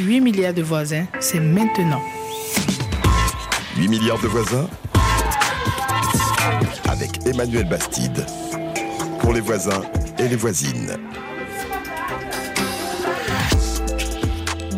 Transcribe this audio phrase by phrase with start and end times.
[0.00, 2.00] 8 milliards de voisins, c'est maintenant.
[3.76, 4.66] 8 milliards de voisins
[6.88, 8.24] avec Emmanuel Bastide.
[9.20, 9.82] Pour les voisins
[10.18, 10.96] et les voisines.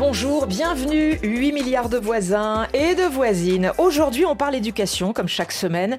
[0.07, 3.73] Bonjour, bienvenue, 8 milliards de voisins et de voisines.
[3.79, 5.97] Aujourd'hui, on parle éducation, comme chaque semaine,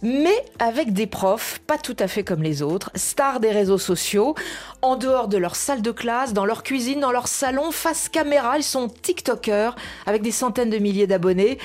[0.00, 4.34] mais avec des profs pas tout à fait comme les autres, stars des réseaux sociaux,
[4.80, 8.56] en dehors de leur salle de classe, dans leur cuisine, dans leur salon, face caméra,
[8.56, 11.58] ils sont TikTokers avec des centaines de milliers d'abonnés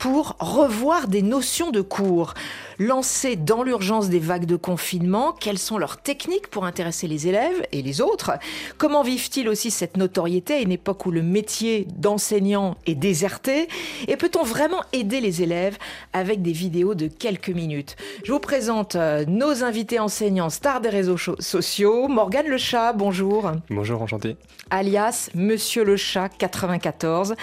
[0.00, 2.34] pour revoir des notions de cours.
[2.78, 7.66] Lancés dans l'urgence des vagues de confinement, quelles sont leurs techniques pour intéresser les élèves
[7.72, 8.32] et les autres?
[8.78, 13.68] Comment vivent-ils aussi cette notoriété à une époque où le métier d'enseignant est déserté?
[14.08, 15.78] Et peut-on vraiment aider les élèves
[16.12, 17.96] avec des vidéos de quelques minutes?
[18.24, 22.08] Je vous présente euh, nos invités enseignants stars des réseaux sociaux.
[22.08, 23.52] Morgane Le Chat, bonjour.
[23.70, 24.36] Bonjour, enchanté.
[24.70, 27.34] Alias Monsieur Le Chat 94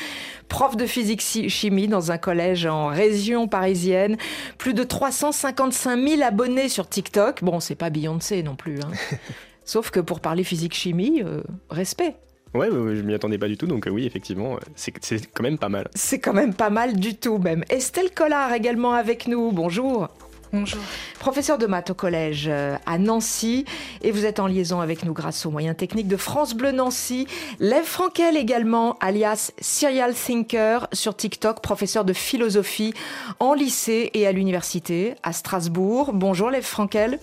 [0.51, 4.17] prof de physique-chimie dans un collège en région parisienne.
[4.57, 7.41] Plus de 355 000 abonnés sur TikTok.
[7.41, 8.77] Bon, c'est pas Beyoncé non plus.
[8.81, 8.91] Hein.
[9.65, 12.17] Sauf que pour parler physique-chimie, euh, respect.
[12.53, 14.91] Ouais, ouais, je m'y attendais pas du tout, donc euh, oui, effectivement, euh, c'est
[15.33, 15.89] quand même pas mal.
[15.95, 17.63] C'est quand même pas mal du tout même.
[17.69, 20.09] Estelle Collard également avec nous, bonjour.
[20.53, 20.81] Bonjour.
[21.19, 23.63] Professeur de maths au collège euh, à Nancy
[24.01, 27.25] et vous êtes en liaison avec nous grâce aux moyens techniques de France Bleu Nancy.
[27.59, 32.93] Lev Frankel également, alias Serial Thinker sur TikTok, professeur de philosophie
[33.39, 36.11] en lycée et à l'université à Strasbourg.
[36.13, 37.19] Bonjour Lev Frankel.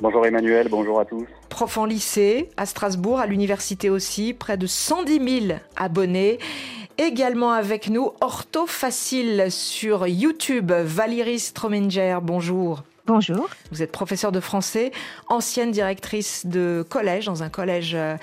[0.00, 1.26] Bonjour Emmanuel, bonjour à tous.
[1.48, 6.40] Prof en lycée à Strasbourg, à l'université aussi, près de 110 000 abonnés.
[6.98, 12.82] Également avec nous, Ortho Facile sur YouTube, Valérie Strominger, bonjour.
[13.06, 13.48] Bonjour.
[13.70, 14.92] Vous êtes professeur de français,
[15.28, 18.16] ancienne directrice de collège dans un collège euh,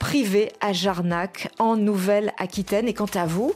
[0.00, 2.88] privé à Jarnac, en Nouvelle-Aquitaine.
[2.88, 3.54] Et quant à vous,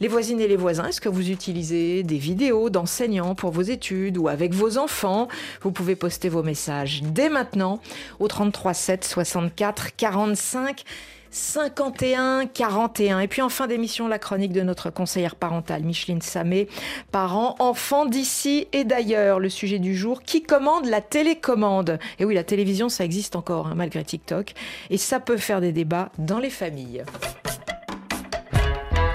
[0.00, 4.18] les voisines et les voisins, est-ce que vous utilisez des vidéos d'enseignants pour vos études
[4.18, 5.26] ou avec vos enfants?
[5.62, 7.80] Vous pouvez poster vos messages dès maintenant
[8.20, 10.84] au 33 7 64 45
[11.32, 13.20] 51 41.
[13.20, 16.68] Et puis en fin d'émission, la chronique de notre conseillère parentale, Micheline Samé,
[17.10, 19.40] parents, enfants d'ici et d'ailleurs.
[19.40, 21.98] Le sujet du jour, qui commande la télécommande?
[22.18, 24.52] Et oui, la télévision, ça existe encore, hein, malgré TikTok.
[24.90, 27.02] Et ça peut faire des débats dans les familles.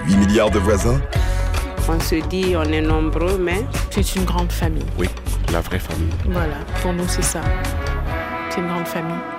[0.06, 1.00] 8 milliards de voisins
[1.88, 3.64] On se dit, on est nombreux, mais...
[3.90, 4.86] C'est une grande famille.
[4.98, 5.08] Oui,
[5.52, 6.12] la vraie famille.
[6.26, 7.42] Voilà, pour nous, c'est ça.
[8.50, 9.37] C'est une grande famille.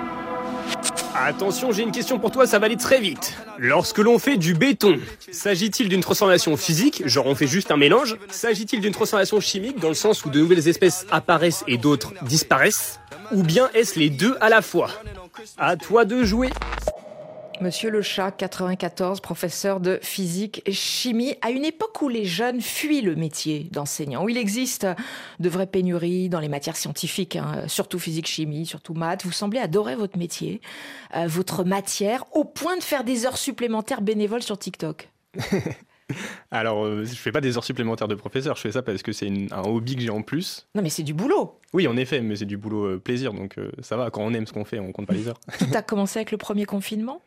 [1.22, 3.35] Attention, j'ai une question pour toi, ça va aller très vite.
[3.57, 4.97] Lorsque l'on fait du béton,
[5.31, 8.18] s'agit-il d'une transformation physique, genre on fait juste un mélange?
[8.30, 13.00] S'agit-il d'une transformation chimique, dans le sens où de nouvelles espèces apparaissent et d'autres disparaissent?
[13.34, 14.90] Ou bien est-ce les deux à la fois?
[15.57, 16.50] À toi de jouer
[17.62, 22.62] Monsieur Le Chat, 94, professeur de physique et chimie, à une époque où les jeunes
[22.62, 24.88] fuient le métier d'enseignant, où il existe
[25.42, 29.96] de vraies pénuries dans les matières scientifiques, hein, surtout physique-chimie, surtout maths, vous semblez adorer
[29.98, 30.62] votre métier,
[31.18, 35.09] euh, votre matière, au point de faire des heures supplémentaires bénévoles sur TikTok.
[36.52, 39.12] Alors, euh, je fais pas des heures supplémentaires de professeur, je fais ça parce que
[39.12, 40.66] c'est un hobby que j'ai en plus.
[40.75, 41.59] Non, mais c'est du boulot.
[41.74, 44.09] Oui, en effet, mais c'est du boulot euh, plaisir, donc ça va.
[44.12, 45.40] Quand on aime ce qu'on fait, on compte pas les heures.
[45.59, 47.22] Tout a commencé avec le premier confinement?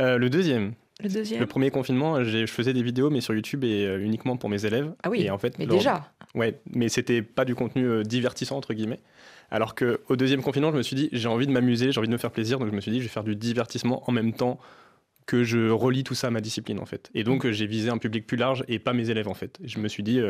[0.00, 0.74] Euh, le deuxième.
[1.02, 1.40] Le deuxième.
[1.40, 4.66] Le premier confinement, je faisais des vidéos, mais sur YouTube et euh, uniquement pour mes
[4.66, 4.92] élèves.
[5.02, 5.22] Ah oui.
[5.22, 6.12] Et en fait, mais déjà.
[6.34, 9.00] Ouais, mais c'était pas du contenu euh, divertissant entre guillemets.
[9.50, 12.08] Alors que au deuxième confinement, je me suis dit, j'ai envie de m'amuser, j'ai envie
[12.08, 14.12] de me faire plaisir, donc je me suis dit, je vais faire du divertissement en
[14.12, 14.60] même temps
[15.26, 17.10] que je relie tout ça à ma discipline en fait.
[17.14, 19.58] Et donc j'ai visé un public plus large et pas mes élèves en fait.
[19.64, 20.20] Je me suis dit,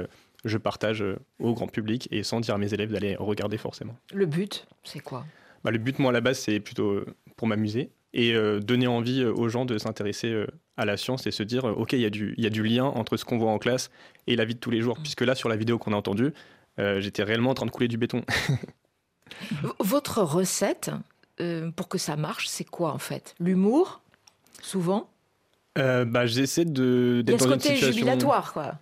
[0.44, 1.04] je partage
[1.38, 3.97] au grand public et sans dire à mes élèves d'aller regarder forcément.
[4.12, 5.26] Le but, c'est quoi?
[5.64, 7.04] Bah, Le but, moi, à la base, c'est plutôt
[7.36, 11.26] pour m'amuser et euh, donner envie euh, aux gens de s'intéresser euh, à la science
[11.26, 13.38] et se dire, OK, il y, a du, y a du lien entre ce qu'on
[13.38, 13.91] voit en classe
[14.26, 14.98] et la vie de tous les jours.
[14.98, 15.03] Mm.
[15.03, 16.32] Puisque là, sur la vidéo qu'on a entendue,
[16.78, 18.22] j'étais réellement en train de couler du béton.
[19.81, 20.91] Votre recette,
[21.76, 23.34] pour que ça marche, c'est quoi en fait?
[23.38, 24.00] L'humour,
[24.62, 25.10] souvent?
[25.77, 27.22] Bah, J'essaie de...
[27.27, 28.78] Il y a ce côté jubilatoire, quoi.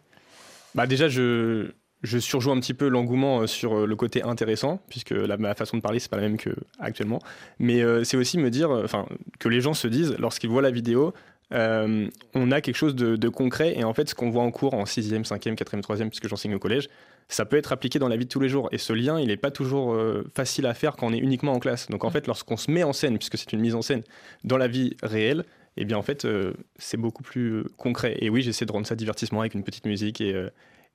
[0.77, 1.73] Bah, déjà, je,
[2.03, 5.55] je surjoue un petit peu l'engouement euh, sur euh, le côté intéressant, puisque la, ma
[5.55, 7.21] façon de parler, c'est pas la même qu'actuellement.
[7.59, 9.06] Mais euh, c'est aussi me dire, enfin,
[9.39, 11.12] que les gens se disent, lorsqu'ils voient la vidéo,
[11.50, 14.85] on a quelque chose de, concret, et en fait, ce qu'on voit en cours en
[14.85, 16.89] 6e, 5e, 4e, 3e, puisque j'enseigne au collège,
[17.29, 18.69] ça peut être appliqué dans la vie de tous les jours.
[18.71, 19.97] Et ce lien, il n'est pas toujours
[20.35, 21.89] facile à faire quand on est uniquement en classe.
[21.89, 24.03] Donc en fait, lorsqu'on se met en scène, puisque c'est une mise en scène,
[24.45, 25.45] dans la vie réelle,
[25.79, 26.27] eh bien en fait,
[26.77, 28.19] c'est beaucoup plus concret.
[28.21, 30.49] Et oui, j'essaie de rendre ça divertissement avec une petite musique et,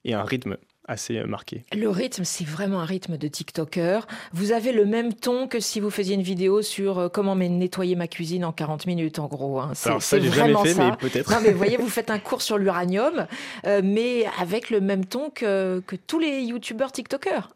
[0.06, 0.58] et un rythme
[0.88, 1.66] assez euh, marqué.
[1.74, 4.08] Le rythme, c'est vraiment un rythme de TikToker.
[4.34, 7.96] Vous avez le même ton que si vous faisiez une vidéo sur euh, comment nettoyer
[7.96, 9.60] ma cuisine en 40 minutes, en gros.
[9.60, 9.72] Hein.
[9.74, 11.32] C'est, Alors ça, j'ai jamais fait, mais peut-être.
[11.32, 13.28] Non, mais vous voyez, vous faites un cours sur l'uranium,
[13.66, 17.50] euh, mais avec le même ton que, que tous les youtubeurs TikTokers.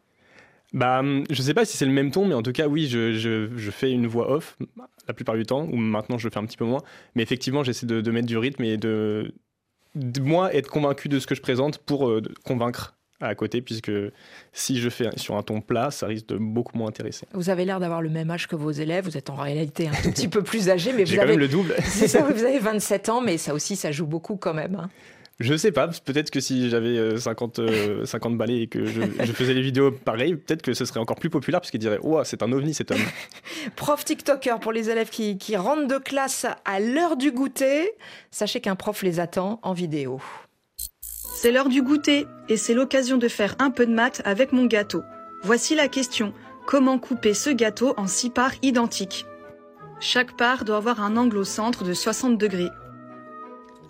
[0.72, 2.88] Bah, hum, je sais pas si c'est le même ton, mais en tout cas, oui,
[2.88, 4.58] je, je, je, fais une voix off
[5.06, 6.82] la plupart du temps, ou maintenant je le fais un petit peu moins.
[7.14, 9.32] Mais effectivement, j'essaie de, de mettre du rythme et de,
[9.94, 13.90] de, moi être convaincu de ce que je présente pour euh, convaincre à côté, puisque
[14.52, 17.26] si je fais sur un ton plat, ça risque de beaucoup moins intéresser.
[17.32, 20.02] Vous avez l'air d'avoir le même âge que vos élèves, vous êtes en réalité un
[20.02, 21.26] tout petit peu plus âgé, mais vous J'ai avez...
[21.26, 21.74] quand même le double.
[21.84, 24.76] C'est ça, vous avez 27 ans, mais ça aussi, ça joue beaucoup quand même.
[24.76, 24.88] Hein.
[25.40, 29.32] Je sais pas, peut-être que si j'avais 50, euh, 50 balais et que je, je
[29.32, 32.42] faisais les vidéos pareilles, peut-être que ce serait encore plus populaire puisqu'ils diraient Oh, c'est
[32.42, 32.98] un ovni cet homme.
[33.76, 37.88] prof TikToker pour les élèves qui, qui rentrent de classe à l'heure du goûter,
[38.32, 40.20] sachez qu'un prof les attend en vidéo.
[41.40, 44.66] C'est l'heure du goûter et c'est l'occasion de faire un peu de maths avec mon
[44.66, 45.04] gâteau.
[45.44, 46.34] Voici la question.
[46.66, 49.24] Comment couper ce gâteau en six parts identiques?
[50.00, 52.70] Chaque part doit avoir un angle au centre de 60 degrés.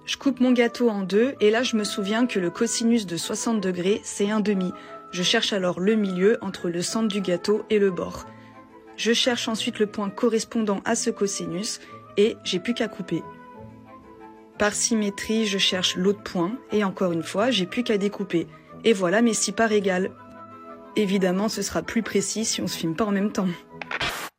[0.05, 3.17] Je coupe mon gâteau en deux et là je me souviens que le cosinus de
[3.17, 4.75] 60 degrés c'est un demi.
[5.11, 8.27] Je cherche alors le milieu entre le centre du gâteau et le bord.
[8.99, 11.81] Je cherche ensuite le point correspondant à ce cosinus
[12.19, 13.23] et j'ai plus qu'à couper.
[14.59, 18.49] Par symétrie, je cherche l'autre point et encore une fois, j'ai plus qu'à découper.
[18.83, 20.11] Et voilà mes six parts égales.
[20.97, 23.47] Évidemment, ce sera plus précis si on se filme pas en même temps.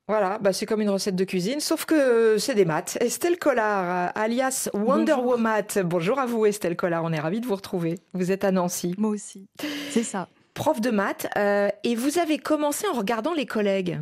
[0.10, 2.98] Voilà, bah c'est comme une recette de cuisine, sauf que c'est des maths.
[3.00, 5.32] Estelle Collard, alias Wonder Bonjour.
[5.32, 5.64] Woman.
[5.86, 8.00] Bonjour à vous Estelle Collard, on est ravis de vous retrouver.
[8.14, 8.96] Vous êtes à Nancy.
[8.98, 9.48] Moi aussi,
[9.92, 10.28] c'est ça.
[10.54, 14.00] Prof de maths, euh, et vous avez commencé en regardant les collègues.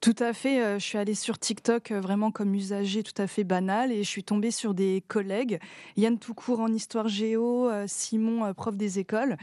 [0.00, 0.60] Tout à fait.
[0.62, 4.02] euh, Je suis allée sur TikTok euh, vraiment comme usager tout à fait banal et
[4.02, 5.58] je suis tombée sur des collègues.
[5.96, 9.36] Yann Toucourt en histoire géo, euh, Simon, prof des écoles,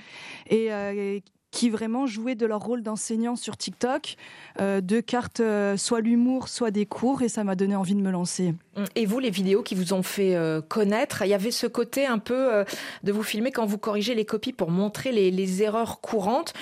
[0.49, 4.15] et qui vraiment jouaient de leur rôle d'enseignant sur TikTok,
[4.61, 5.41] euh, de cartes
[5.75, 8.53] soit l'humour, soit des cours, et ça m'a donné envie de me lancer.
[8.95, 10.37] Et vous, les vidéos qui vous ont fait
[10.69, 12.63] connaître, il y avait ce côté un peu
[13.03, 16.53] de vous filmer quand vous corrigez les copies pour montrer les erreurs courantes.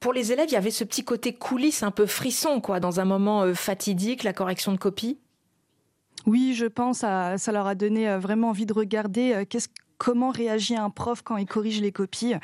[0.00, 3.00] Pour les élèves, il y avait ce petit côté coulisses, un peu frisson, quoi, dans
[3.00, 5.18] un moment euh, fatidique, la correction de copie?
[6.26, 9.68] Oui, je pense, à, ça leur a donné euh, vraiment envie de regarder euh, qu'est-ce
[9.98, 12.34] comment réagit un prof quand il corrige les copies.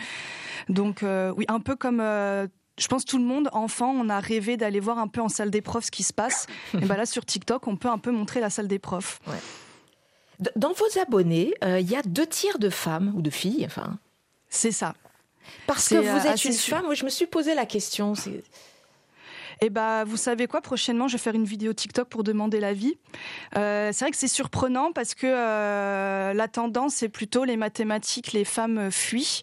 [0.69, 2.46] Donc euh, oui, un peu comme euh,
[2.78, 5.50] je pense tout le monde, enfant, on a rêvé d'aller voir un peu en salle
[5.50, 6.46] des profs ce qui se passe.
[6.75, 9.20] Et ben là sur TikTok, on peut un peu montrer la salle des profs.
[10.56, 13.98] Dans vos abonnés, euh, il y a deux tiers de femmes ou de filles, enfin.
[14.48, 14.94] C'est ça.
[15.67, 16.77] Parce que vous euh, êtes une sûr.
[16.77, 18.15] femme, oui, je me suis posé la question.
[19.62, 22.97] Et bah, vous savez quoi Prochainement, je vais faire une vidéo TikTok pour demander l'avis.
[23.56, 28.32] Euh, c'est vrai que c'est surprenant parce que euh, la tendance, c'est plutôt les mathématiques,
[28.32, 29.43] les femmes fuient.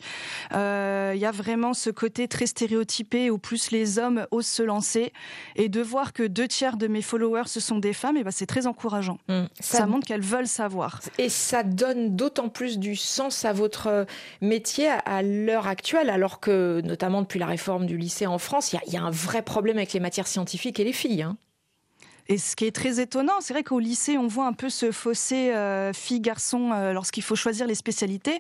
[0.54, 4.62] Euh, Il y a vraiment ce côté très stéréotypé où plus les hommes osent se
[4.62, 5.14] lancer.
[5.56, 8.32] Et de voir que deux tiers de mes followers, ce sont des femmes, et ben
[8.32, 9.20] c'est très encourageant.
[9.30, 9.46] Hmm.
[9.62, 11.00] Ça, Ça- montre qu'elles veulent savoir.
[11.18, 14.06] Et ça donne d'autant plus du sens à votre euh,
[14.42, 18.80] métier à- l'heure actuelle, alors que, notamment depuis la réforme du lycée en France, il
[18.88, 21.22] y y, a un vrai problème avec les matières scientifiques et les filles.
[21.22, 21.38] hein.
[22.32, 24.92] Et ce qui est très étonnant, c'est vrai qu'au lycée, on voit un peu ce
[24.92, 28.38] fossé euh, filles-garçons euh, lorsqu'il faut choisir les spécialités,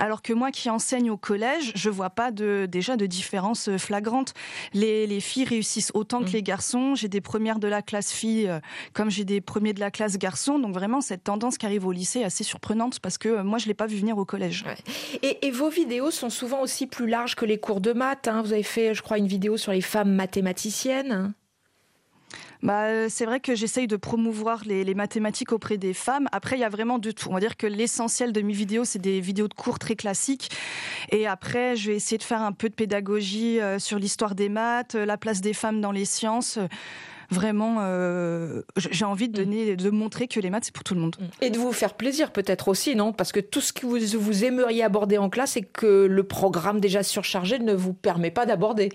[0.00, 3.78] alors que moi qui enseigne au collège, je vois pas de, déjà de différence euh,
[3.78, 4.34] flagrante.
[4.74, 6.24] Les, les filles réussissent autant Mm.
[6.24, 6.94] que les garçons.
[6.96, 8.58] J'ai des premières de la classe filles euh,
[8.94, 10.58] comme j'ai des premiers de la classe garçons.
[10.58, 13.58] Donc vraiment, cette tendance qui arrive au lycée est assez surprenante parce que euh, moi,
[13.58, 14.64] je l'ai pas vu venir au collège.
[15.22, 18.26] Et, et vos vidéos sont souvent aussi plus larges que les cours de maths.
[18.26, 18.42] hein.
[18.42, 21.32] Vous avez fait, je crois, une vidéo sur les femmes mathématiciennes.
[22.62, 26.28] Bah, euh, c'est vrai que j'essaye de promouvoir les, les mathématiques auprès des femmes.
[26.32, 27.28] Après, il y a vraiment de tout.
[27.30, 30.50] On va dire que l'essentiel de mes vidéos, c'est des vidéos de cours très classiques.
[31.10, 34.48] Et après, je vais essayer de faire un peu de pédagogie euh, sur l'histoire des
[34.48, 36.58] maths, euh, la place des femmes dans les sciences.
[37.30, 41.00] Vraiment, euh, j'ai envie de donner, de montrer que les maths, c'est pour tout le
[41.00, 41.14] monde.
[41.40, 43.12] Et de vous faire plaisir peut-être aussi, non?
[43.12, 46.80] Parce que tout ce que vous, vous aimeriez aborder en classe et que le programme
[46.80, 48.90] déjà surchargé ne vous permet pas d'aborder.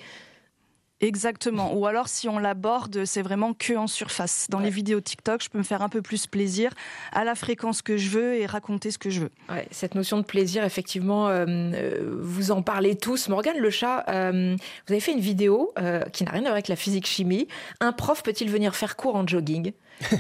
[1.02, 1.74] Exactement.
[1.76, 4.48] Ou alors, si on l'aborde, c'est vraiment que en surface.
[4.50, 6.72] Dans les vidéos TikTok, je peux me faire un peu plus plaisir
[7.12, 9.32] à la fréquence que je veux et raconter ce que je veux.
[9.50, 13.28] Ouais, cette notion de plaisir, effectivement, euh, euh, vous en parlez tous.
[13.28, 14.56] Morgane Le Chat, euh,
[14.88, 17.50] vous avez fait une vidéo euh, qui n'a rien à voir avec la physique-chimie.
[17.82, 19.74] Un prof peut-il venir faire cours en jogging?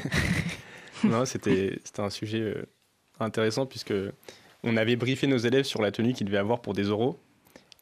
[1.03, 2.55] Non, c'était un sujet
[3.19, 3.93] intéressant puisque
[4.63, 7.19] on avait briefé nos élèves sur la tenue qu'ils devaient avoir pour des oraux.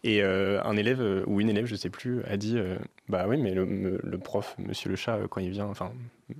[0.05, 2.75] Et euh, un élève euh, ou une élève, je sais plus, a dit euh,
[3.07, 5.93] Bah oui, mais le, me- le prof, monsieur le chat, quand il vient, enfin,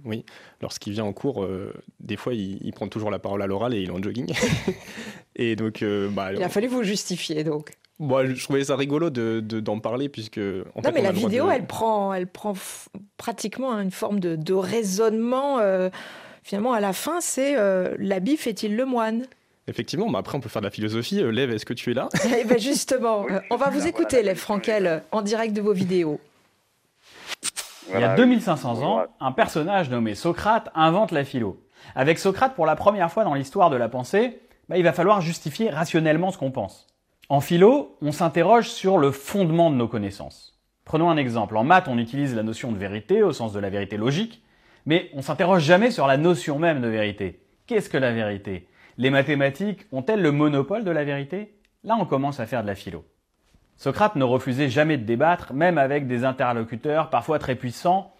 [0.03, 0.25] oui,
[0.61, 3.73] lorsqu'il vient en cours, euh, des fois, il, il prend toujours la parole à l'oral
[3.73, 4.33] et il est en jogging.
[5.35, 7.71] et donc, euh, bah, Il a fallu vous justifier, donc.
[7.99, 10.39] Bon, je trouvais ça rigolo de, d'en parler puisque.
[10.39, 12.53] En non, mais la vidéo, elle prend, elle prend
[13.17, 15.59] pratiquement une forme de, de raisonnement.
[15.59, 15.89] Euh,
[16.43, 19.25] finalement, à la fin, c'est euh, l'habit fait-il le moine?
[19.67, 21.21] Effectivement, mais après on peut faire de la philosophie.
[21.21, 22.09] Euh, Lev, est-ce que tu es là?
[22.37, 26.19] Eh ben justement, on va vous écouter, Lev Frankel, en direct de vos vidéos.
[27.93, 31.61] Il y a 2500 ans, un personnage nommé Socrate invente la philo.
[31.95, 34.39] Avec Socrate, pour la première fois dans l'histoire de la pensée,
[34.69, 36.87] bah, il va falloir justifier rationnellement ce qu'on pense.
[37.29, 40.59] En philo, on s'interroge sur le fondement de nos connaissances.
[40.85, 41.55] Prenons un exemple.
[41.57, 44.43] En maths, on utilise la notion de vérité au sens de la vérité logique,
[44.85, 47.41] mais on s'interroge jamais sur la notion même de vérité.
[47.67, 48.67] Qu'est-ce que la vérité?
[48.97, 51.57] Les mathématiques ont-elles le monopole de la vérité?
[51.83, 53.05] Là, on commence à faire de la philo.
[53.75, 58.13] Socrate ne refusait jamais de débattre, même avec des interlocuteurs parfois très puissants.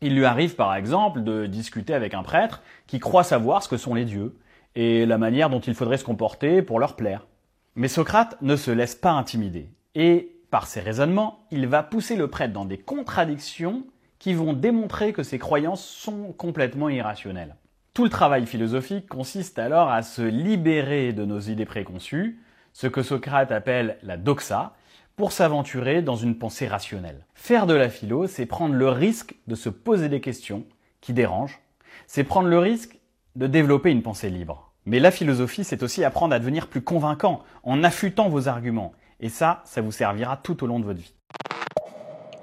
[0.00, 3.78] Il lui arrive par exemple de discuter avec un prêtre qui croit savoir ce que
[3.78, 4.36] sont les dieux
[4.74, 7.26] et la manière dont il faudrait se comporter pour leur plaire.
[7.74, 9.70] Mais Socrate ne se laisse pas intimider.
[9.94, 13.84] Et par ses raisonnements, il va pousser le prêtre dans des contradictions
[14.18, 17.56] qui vont démontrer que ses croyances sont complètement irrationnelles.
[17.98, 22.38] Tout le travail philosophique consiste alors à se libérer de nos idées préconçues,
[22.72, 24.76] ce que Socrate appelle la doxa,
[25.16, 27.26] pour s'aventurer dans une pensée rationnelle.
[27.34, 30.64] Faire de la philo, c'est prendre le risque de se poser des questions
[31.00, 31.58] qui dérangent,
[32.06, 33.00] c'est prendre le risque
[33.34, 34.70] de développer une pensée libre.
[34.86, 38.92] Mais la philosophie, c'est aussi apprendre à devenir plus convaincant en affûtant vos arguments.
[39.18, 41.17] Et ça, ça vous servira tout au long de votre vie.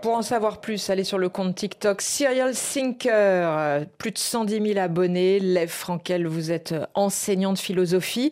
[0.06, 3.88] Pour en savoir plus, allez sur le compte TikTok Serial Thinker.
[3.98, 5.40] Plus de 110 000 abonnés.
[5.40, 8.30] Lev Frankel, vous êtes enseignant de philosophie.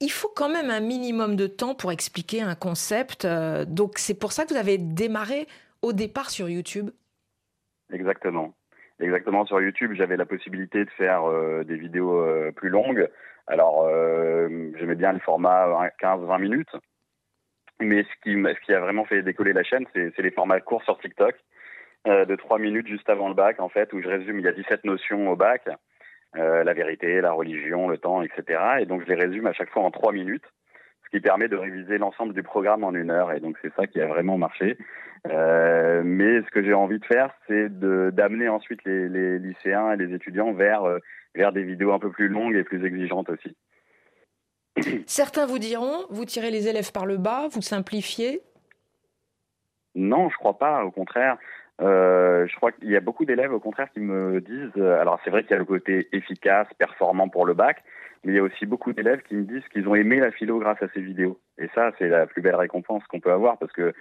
[0.00, 3.24] Il faut quand même un minimum de temps pour expliquer un concept.
[3.68, 5.46] Donc c'est pour ça que vous avez démarré
[5.80, 6.90] au départ sur YouTube.
[7.92, 8.52] Exactement.
[8.98, 9.46] Exactement.
[9.46, 13.08] Sur YouTube, j'avais la possibilité de faire euh, des vidéos euh, plus longues.
[13.46, 15.68] Alors, euh, j'aimais bien le format
[16.02, 16.76] 15-20 minutes.
[17.82, 21.34] Mais ce qui, a vraiment fait décoller la chaîne, c'est les formats courts sur TikTok,
[22.06, 24.48] euh, de 3 minutes juste avant le bac, en fait, où je résume, il y
[24.48, 25.68] a 17 notions au bac,
[26.36, 28.60] euh, la vérité, la religion, le temps, etc.
[28.80, 30.44] Et donc, je les résume à chaque fois en 3 minutes,
[31.04, 33.32] ce qui permet de réviser l'ensemble du programme en une heure.
[33.32, 34.76] Et donc, c'est ça qui a vraiment marché.
[35.28, 40.14] Euh, mais ce que j'ai envie de faire, c'est d'amener ensuite les, lycéens et les
[40.14, 40.82] étudiants vers
[41.34, 43.56] des vidéos un peu plus longues et plus exigeantes aussi.
[45.06, 48.40] Certains vous diront, vous tirez les élèves par le bas, vous simplifiez
[49.94, 50.84] Non, je crois pas.
[50.84, 51.36] Au contraire,
[51.80, 54.70] euh, je crois qu'il y a beaucoup d'élèves, au contraire, qui me disent.
[54.76, 57.82] Euh, alors, c'est vrai qu'il y a le côté efficace, performant pour le bac,
[58.24, 60.58] mais il y a aussi beaucoup d'élèves qui me disent qu'ils ont aimé la philo
[60.58, 61.40] grâce à ces vidéos.
[61.58, 63.92] Et ça, c'est la plus belle récompense qu'on peut avoir parce que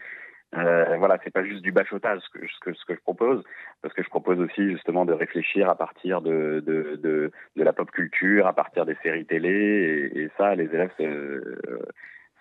[0.58, 3.44] euh, voilà, c'est pas juste du bachotage ce que, ce que, ce que je propose,
[3.82, 7.74] parce que je propose aussi justement de réfléchir à partir de, de, de, de la
[7.74, 11.58] pop culture, à partir des séries télé, et, et ça, les élèves se,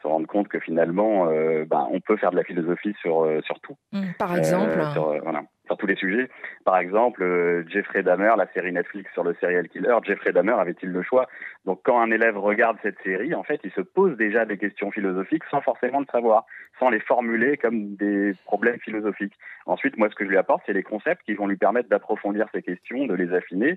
[0.02, 3.40] se rendent compte que finalement, euh, ben, on peut faire de la philosophie sur, euh,
[3.43, 3.76] sur tout.
[3.93, 6.29] Mmh, par exemple euh, sur, voilà, sur tous les sujets.
[6.65, 10.91] Par exemple, euh, Jeffrey Dahmer, la série Netflix sur le serial killer, Jeffrey Dahmer avait-il
[10.91, 11.29] le choix?
[11.65, 14.91] Donc quand un élève regarde cette série, en fait, il se pose déjà des questions
[14.91, 16.45] philosophiques sans forcément le savoir,
[16.81, 19.35] sans les formuler comme des problèmes philosophiques.
[19.67, 22.49] Ensuite, moi, ce que je lui apporte, c'est les concepts qui vont lui permettre d'approfondir
[22.53, 23.77] ces questions, de les affiner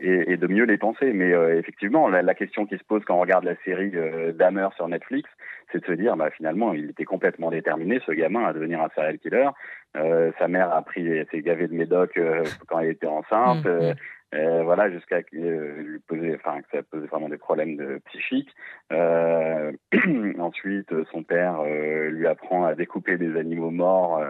[0.00, 1.12] et, et, de mieux les penser.
[1.12, 4.32] Mais euh, effectivement, la, la, question qui se pose quand on regarde la série euh,
[4.32, 5.28] Dahmer sur Netflix,
[5.70, 8.88] c'est de se dire, bah, finalement, il était complètement déterminé, ce gamin, à devenir un
[8.94, 9.48] serial killer.
[9.96, 13.64] Euh, sa mère a pris, s'est gavée de médoc euh, quand elle était enceinte.
[13.64, 13.94] Mmh,
[14.32, 14.62] mmh.
[14.62, 18.54] voilà, jusqu'à lui poser, enfin, que ça posait vraiment des problèmes de psychiques.
[20.38, 24.22] ensuite, son père lui apprend à découper des animaux morts.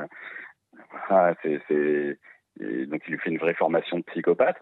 [1.09, 1.61] voilà, c'est,
[2.59, 4.61] donc il lui fait une vraie formation de psychopathe.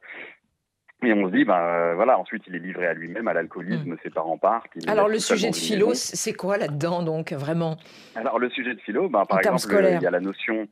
[1.02, 3.98] Et on se dit, ben voilà, ensuite il est livré à lui-même, à l'alcoolisme, mmh.
[4.02, 4.72] ses parents partent.
[4.88, 7.76] Alors le sujet de philo, c'est quoi là-dedans donc vraiment?
[8.16, 10.66] Alors le sujet de philo, ben, par en exemple, il y a la notion,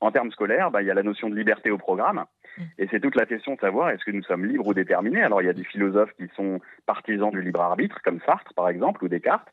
[0.00, 2.26] en termes scolaires, ben, il y a la notion de liberté au programme.
[2.58, 2.62] Mmh.
[2.78, 5.22] Et c'est toute la question de savoir est-ce que nous sommes libres ou déterminés?
[5.22, 8.68] Alors il y a des philosophes qui sont partisans du libre arbitre, comme Sartre par
[8.68, 9.48] exemple, ou Descartes.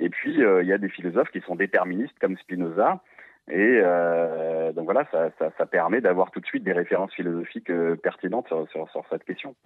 [0.00, 3.00] Et puis euh, il y a des philosophes qui sont déterministes, comme Spinoza.
[3.50, 7.70] Et euh, donc voilà, ça, ça, ça permet d'avoir tout de suite des références philosophiques
[7.70, 9.56] euh, pertinentes sur, sur, sur, cette question.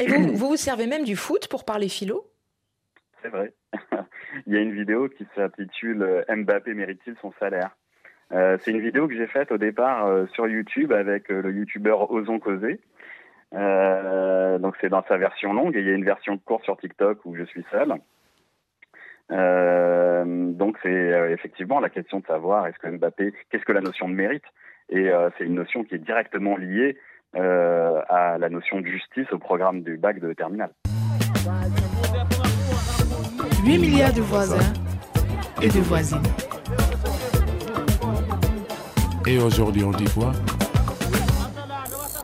[0.00, 2.26] Et vous, vous vous servez même du foot pour parler philo?
[3.22, 3.52] C'est vrai.
[4.46, 7.76] Il y a une vidéo qui s'intitule euh, Mbappé mérite-t-il son salaire?
[8.32, 12.40] Euh, C'est une vidéo que j'ai faite au départ sur YouTube avec le youtubeur Osons
[12.40, 12.80] Causer.
[13.52, 17.24] donc c'est dans sa version longue et il y a une version courte sur TikTok
[17.24, 17.94] où je suis seul.
[19.30, 23.80] Euh, donc c'est euh, effectivement la question de savoir est-ce que Mbappé, qu'est-ce que la
[23.80, 24.44] notion de mérite?
[24.90, 26.96] Et euh, c'est une notion qui est directement liée
[27.36, 30.70] euh, à la notion de justice au programme du bac de terminale.
[33.64, 34.72] 8 milliards de voisins
[35.62, 36.22] et de voisines.
[39.26, 40.32] Et aujourd'hui, on dit quoi?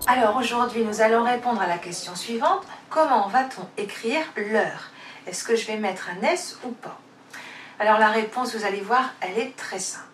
[0.06, 2.66] Alors aujourd'hui, nous allons répondre à la question suivante.
[2.88, 4.93] Comment va-t-on écrire l'heure?
[5.26, 6.98] Est-ce que je vais mettre un S ou pas?
[7.78, 10.04] Alors la réponse, vous allez voir, elle est très simple.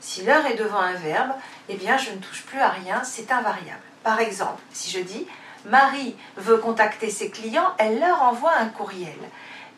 [0.00, 1.32] Si l'heure est devant un verbe,
[1.68, 3.82] eh bien je ne touche plus à rien, c'est invariable.
[4.02, 5.26] Par exemple, si je dis
[5.64, 9.18] Marie veut contacter ses clients, elle leur envoie un courriel.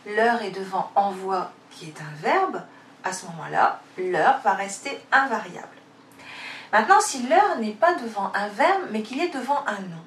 [0.06, 2.62] L'heure est devant envoi qui est un verbe,
[3.04, 5.68] à ce moment-là, l'heure va rester invariable.
[6.72, 10.04] Maintenant, si l'heure n'est pas devant un verbe, mais qu'il est devant un nom,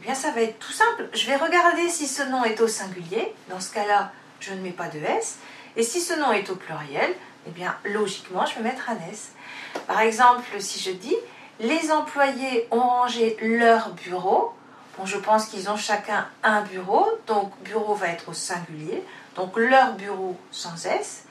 [0.00, 1.08] eh bien ça va être tout simple.
[1.12, 3.34] Je vais regarder si ce nom est au singulier.
[3.50, 5.38] Dans ce cas-là, je ne mets pas de S.
[5.76, 7.14] Et si ce nom est au pluriel,
[7.46, 9.32] eh bien logiquement, je vais mettre un S.
[9.86, 11.16] Par exemple, si je dis
[11.60, 14.54] les employés ont rangé leur bureau,
[14.96, 19.04] bon, je pense qu'ils ont chacun un bureau, donc bureau va être au singulier,
[19.36, 21.24] donc leur bureau sans S.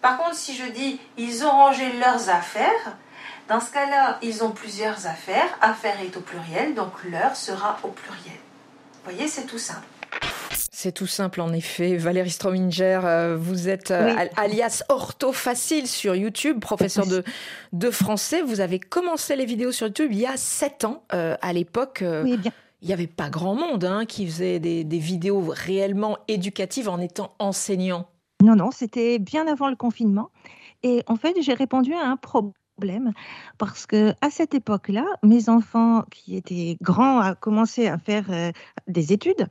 [0.00, 2.96] Par contre, si je dis ils ont rangé leurs affaires,
[3.48, 5.48] dans ce cas-là, ils ont plusieurs affaires.
[5.62, 8.38] Affaires est au pluriel, donc leur sera au pluriel.
[8.92, 9.86] Vous voyez, c'est tout simple.
[10.52, 11.96] C'est tout simple en effet.
[11.96, 17.24] Valérie Strominger, euh, vous êtes euh, alias Ortho Facile sur YouTube, professeur de,
[17.72, 18.42] de français.
[18.42, 21.02] Vous avez commencé les vidéos sur YouTube il y a 7 ans.
[21.14, 22.52] Euh, à l'époque, il
[22.86, 27.34] n'y avait pas grand monde hein, qui faisait des, des vidéos réellement éducatives en étant
[27.38, 28.06] enseignant.
[28.42, 30.30] Non, non, c'était bien avant le confinement.
[30.84, 32.52] Et en fait, j'ai répondu à un problème
[33.58, 38.52] parce que à cette époque-là, mes enfants qui étaient grands a commencé à faire euh,
[38.86, 39.46] des études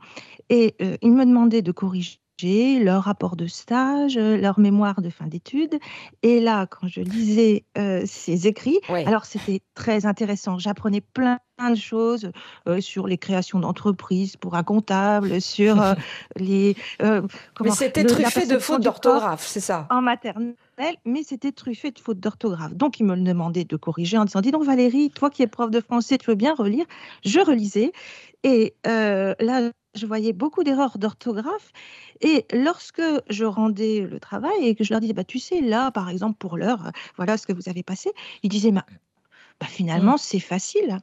[0.49, 5.09] et euh, ils me demandaient de corriger leur rapport de stage, euh, leur mémoire de
[5.09, 5.79] fin d'études.
[6.23, 7.65] Et là, quand je lisais
[8.05, 10.57] ces écrits, alors c'était très intéressant.
[10.57, 11.39] J'apprenais plein
[11.69, 12.31] de choses
[12.79, 15.77] sur les créations d'entreprises pour un comptable, sur
[16.35, 16.75] les.
[17.01, 19.87] Mais c'était truffé de fautes d'orthographe, c'est ça?
[19.89, 20.55] En maternelle
[21.05, 22.73] mais c'était truffé de fautes d'orthographe.
[22.75, 25.47] Donc, il me le demandait de corriger en disant Dis donc, Valérie, toi qui es
[25.47, 26.85] prof de français, tu veux bien relire?
[27.25, 27.91] Je relisais.
[28.43, 31.71] Et euh, là, je voyais beaucoup d'erreurs d'orthographe.
[32.21, 35.91] Et lorsque je rendais le travail et que je leur disais bah, Tu sais, là,
[35.91, 38.11] par exemple, pour l'heure, voilà ce que vous avez passé,
[38.43, 38.85] ils disaient bah,
[39.59, 40.19] bah Finalement, mmh.
[40.19, 40.99] c'est facile.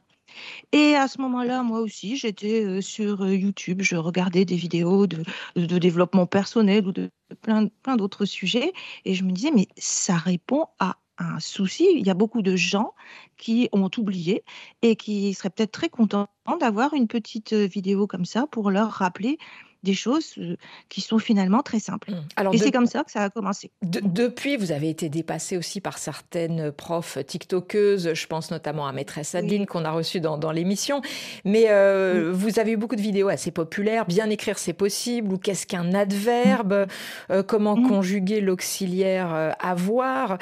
[0.71, 5.23] Et à ce moment-là, moi aussi, j'étais sur YouTube, je regardais des vidéos de,
[5.55, 7.09] de développement personnel ou de
[7.41, 8.73] plein, plein d'autres sujets,
[9.05, 11.87] et je me disais, mais ça répond à un souci.
[11.95, 12.93] Il y a beaucoup de gens
[13.37, 14.43] qui ont oublié
[14.81, 19.37] et qui seraient peut-être très contents d'avoir une petite vidéo comme ça pour leur rappeler
[19.85, 20.57] des choses euh,
[20.89, 22.11] qui sont finalement très simples.
[22.11, 22.27] Mmh.
[22.35, 23.71] Alors et c'est comme ça que ça a commencé.
[23.81, 29.35] depuis, vous avez été dépassé aussi par certaines profs tiktokeuses, je pense notamment à Maîtresse
[29.35, 31.01] Adeline qu'on a reçue dans, dans l'émission.
[31.45, 34.05] Mais euh, vous avez eu beaucoup de vidéos assez populaires.
[34.05, 35.31] Bien écrire, c'est possible.
[35.31, 36.73] Ou qu'est-ce qu'un adverbe?
[36.73, 37.31] Mmh.
[37.31, 37.87] euh, Comment mmh.
[37.87, 40.37] conjuguer l'auxiliaire avoir?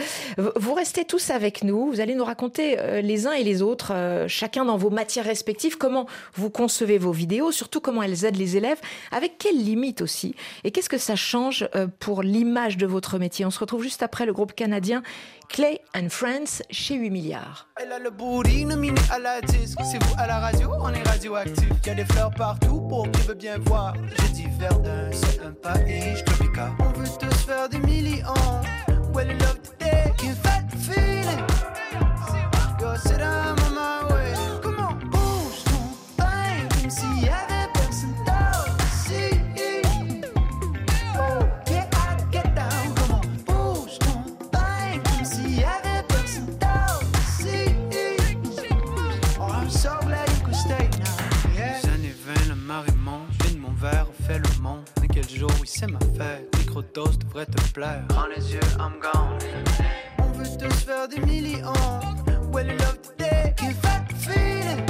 [0.56, 1.92] Vous restez tous avec nous.
[1.92, 3.94] Vous allez nous raconter les uns et les autres,
[4.28, 8.56] chacun dans vos matières respectives, comment vous concevez vos vidéos, surtout comment elles aident les
[8.58, 8.80] élèves
[9.12, 13.46] avec quelles limites aussi Et qu'est-ce que ça change euh, pour l'image de votre métier?
[13.46, 15.04] On se retrouve juste après le groupe canadien
[15.50, 17.68] Clay and Friends chez 8 milliards.
[17.82, 19.78] Elle a le booty nominé à la disque.
[19.84, 21.70] C'est vous à la radio, on est radioactif.
[21.86, 23.94] Y a des fleurs partout pour qui veut bien voir.
[24.18, 26.72] Je dis Verdun, c'est un pays tropical.
[26.80, 28.34] On veut tous faire des millions.
[29.14, 31.46] Well, love today, can fat feeling?
[32.80, 34.03] Go sit down on
[56.74, 56.84] fête.
[56.84, 58.04] Microdose devrait te plaire.
[58.10, 59.38] Prends les yeux, I'm gone.
[60.20, 61.74] On veut tous faire des millions.
[62.52, 64.86] Well, love today, keep fat feeling.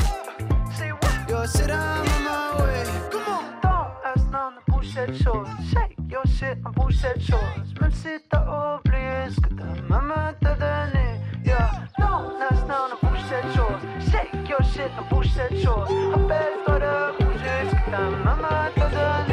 [0.77, 1.29] Say what?
[1.29, 2.83] Yo, sit down on my way.
[3.11, 5.47] Come on, don't ask none de bouge cette chose.
[5.71, 7.73] Shake your shit, on bouge cette chose.
[7.79, 11.21] Même si t'as oublié ce que ta maman t'a donné.
[11.45, 14.11] Yeah, don't ask none de bouge cette chose.
[14.11, 15.87] Shake your shit, on bouge cette chose.
[16.11, 19.32] Rappelle-toi de bouger ce que ta maman t'a donné.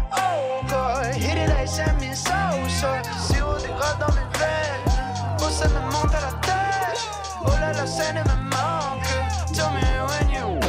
[1.71, 4.93] Si on dégrade dans mes veines,
[5.39, 7.09] oh ça me monte à la tête.
[7.45, 9.07] Oh là là, ça ne me manque.
[9.53, 10.59] Tell me when you.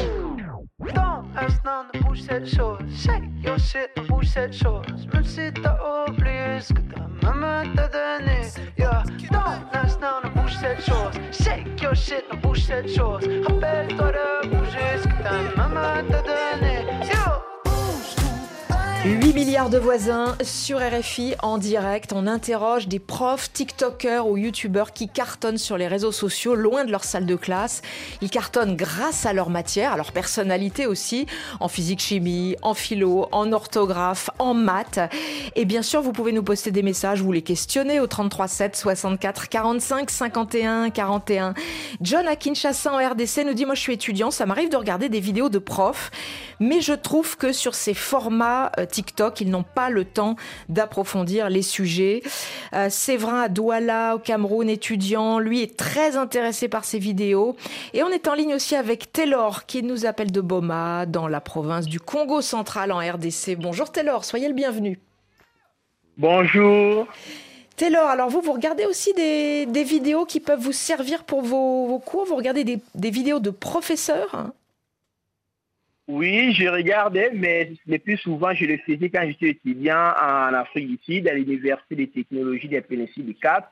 [0.95, 2.79] Don't ask none de bouge cette chose.
[2.95, 4.87] Shake your shit, ne bouge cette chose.
[5.13, 8.43] Même si t'as oublié ce que ta maman t'a donné.
[8.79, 11.15] Yeah, don't ask none de bouge cette chose.
[11.33, 13.25] Shake your shit, ne bouge cette chose.
[13.49, 16.87] Rappelle-toi de bouger ce que ta maman t'a donné.
[17.11, 17.42] Yo.
[19.05, 22.13] 8 milliards de voisins sur RFI en direct.
[22.13, 26.93] On interroge des profs, TikTokers ou YouTubeurs qui cartonnent sur les réseaux sociaux loin de
[26.93, 27.83] leur salle de classe.
[28.21, 31.27] Ils cartonnent grâce à leur matière, à leur personnalité aussi,
[31.59, 35.01] en physique-chimie, en philo, en orthographe, en maths.
[35.57, 38.77] Et bien sûr, vous pouvez nous poster des messages, vous les questionner au 33 7
[38.77, 41.55] 64 45 51 41.
[42.03, 45.09] John à Kinshasa en RDC nous dit Moi, je suis étudiant, ça m'arrive de regarder
[45.09, 46.13] des vidéos de profs,
[46.61, 49.41] mais je trouve que sur ces formats euh, TikTok.
[49.41, 50.37] Ils n'ont pas le temps
[50.69, 52.23] d'approfondir les sujets.
[52.75, 57.57] Euh, Séverin à Douala, au Cameroun, étudiant, lui est très intéressé par ces vidéos.
[57.95, 61.41] Et on est en ligne aussi avec Taylor, qui nous appelle de Boma, dans la
[61.41, 63.57] province du Congo central en RDC.
[63.59, 65.01] Bonjour Taylor, soyez le bienvenu.
[66.19, 67.07] Bonjour.
[67.77, 71.87] Taylor, alors vous, vous regardez aussi des, des vidéos qui peuvent vous servir pour vos,
[71.87, 72.27] vos cours?
[72.27, 74.53] Vous regardez des, des vidéos de professeurs hein?
[76.09, 80.89] Oui, je regardais, mais le plus souvent, je le faisais quand j'étais étudiant en Afrique
[80.89, 83.71] du Sud, à l'Université des technologies des péninsules du Cap.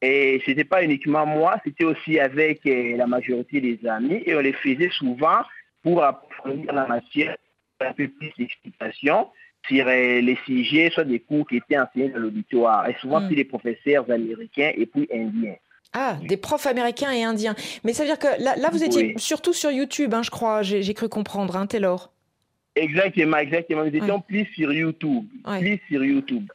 [0.00, 4.22] Et ce n'était pas uniquement moi, c'était aussi avec euh, la majorité des amis.
[4.24, 5.40] Et on les faisait souvent
[5.82, 7.36] pour approfondir la matière,
[7.80, 9.28] un peu plus d'explications
[9.68, 12.88] sur euh, les sujets, soit des cours qui étaient enseignés dans l'auditoire.
[12.88, 13.28] Et souvent, Mm.
[13.28, 15.56] c'est des professeurs américains et puis indiens.
[15.98, 17.54] Ah, des profs américains et indiens.
[17.82, 19.14] Mais ça veut dire que là, là vous étiez Oui.
[19.16, 22.12] surtout sur YouTube, hein, je crois, j'ai cru comprendre, hein, Taylor
[22.76, 23.84] Exactement, exactement.
[23.84, 25.24] Nous étions plus sur YouTube.
[25.58, 26.46] Plus sur YouTube.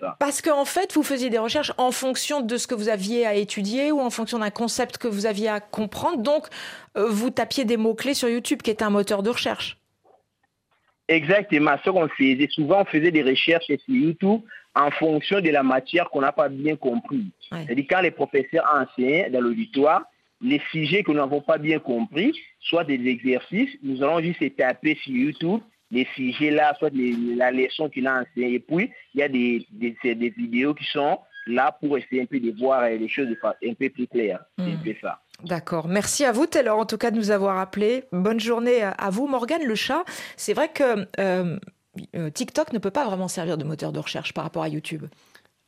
[0.00, 0.16] Ça.
[0.18, 3.34] Parce qu'en fait, vous faisiez des recherches en fonction de ce que vous aviez à
[3.36, 6.18] étudier ou en fonction d'un concept que vous aviez à comprendre.
[6.20, 6.48] Donc,
[6.98, 9.78] euh, vous tapiez des mots-clés sur YouTube, qui est un moteur de recherche.
[11.06, 12.48] Exactement, ce qu'on faisait.
[12.50, 14.40] Souvent, on faisait des recherches sur YouTube
[14.74, 17.26] en fonction de la matière qu'on n'a pas bien compris.
[17.50, 20.02] C'est-à-dire quand les professeurs enseignent dans l'auditoire,
[20.40, 24.98] les sujets que nous n'avons pas bien compris, soit des exercices, nous allons juste taper
[25.02, 25.60] sur YouTube
[25.92, 28.54] les sujets là, soit les- la leçon qu'il a enseignée.
[28.54, 32.40] Et puis, il y a des, des, vidéos qui sont là pour essayer un peu
[32.40, 34.42] de voir euh, les choses un peu plus claires.
[34.58, 35.20] C'est un peu ça.
[35.44, 35.88] D'accord.
[35.88, 38.04] Merci à vous, Taylor, en tout cas, de nous avoir appelés.
[38.10, 40.02] Bonne journée à vous, Morgane Le Chat.
[40.36, 41.58] C'est vrai que euh,
[42.34, 45.04] TikTok ne peut pas vraiment servir de moteur de recherche par rapport à YouTube.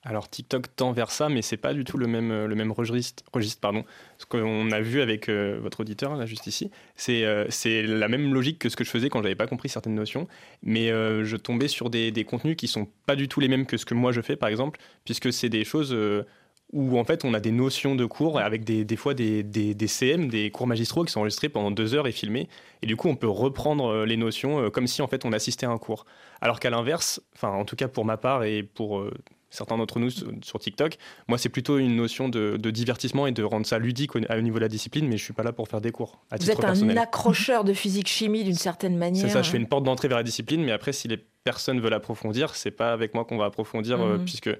[0.06, 2.72] Alors TikTok tend vers ça, mais c'est pas du tout le même, euh, le même
[2.72, 3.84] registre, registre pardon.
[4.18, 8.34] Ce qu'on a vu avec euh, votre auditeur, là, juste ici, c'est euh, la même
[8.34, 10.28] logique que ce que je faisais quand j'avais pas compris certaines notions,
[10.62, 13.64] mais euh, je tombais sur des, des contenus qui sont pas du tout les mêmes
[13.64, 16.26] que ce que moi je fais, par exemple, puisque c'est des choses euh,
[16.74, 19.74] où en fait on a des notions de cours avec des, des fois des, des,
[19.74, 22.48] des CM, des cours magistraux qui sont enregistrés pendant deux heures et filmés,
[22.82, 25.32] et du coup on peut reprendre euh, les notions euh, comme si en fait on
[25.32, 26.04] assistait à un cours.
[26.40, 29.10] Alors qu'à l'inverse, enfin en tout cas pour ma part et pour euh,
[29.50, 30.96] certains d'entre nous sur TikTok,
[31.28, 34.40] moi c'est plutôt une notion de, de divertissement et de rendre ça ludique au, au
[34.40, 36.40] niveau de la discipline, mais je suis pas là pour faire des cours à Vous
[36.40, 36.98] titre êtes un personnel.
[36.98, 39.22] accrocheur de physique-chimie d'une certaine manière.
[39.22, 41.78] C'est ça, je fais une porte d'entrée vers la discipline, mais après, si les personnes
[41.80, 44.24] veulent approfondir, c'est pas avec moi qu'on va approfondir, euh, Mhm.
[44.24, 44.50] puisque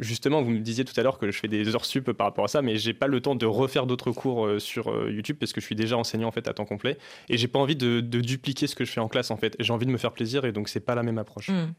[0.00, 2.44] justement, vous me disiez tout à l'heure que je fais des heures sup par rapport
[2.44, 5.36] à ça, mais j'ai pas le temps de refaire d'autres cours euh, sur euh, YouTube
[5.38, 7.76] parce que je suis déjà enseignant en fait à temps complet et j'ai pas envie
[7.76, 9.54] de, de dupliquer ce que je fais en classe en fait.
[9.60, 11.48] J'ai envie de me faire plaisir et donc c'est pas la même approche.
[11.50, 11.72] Hmm.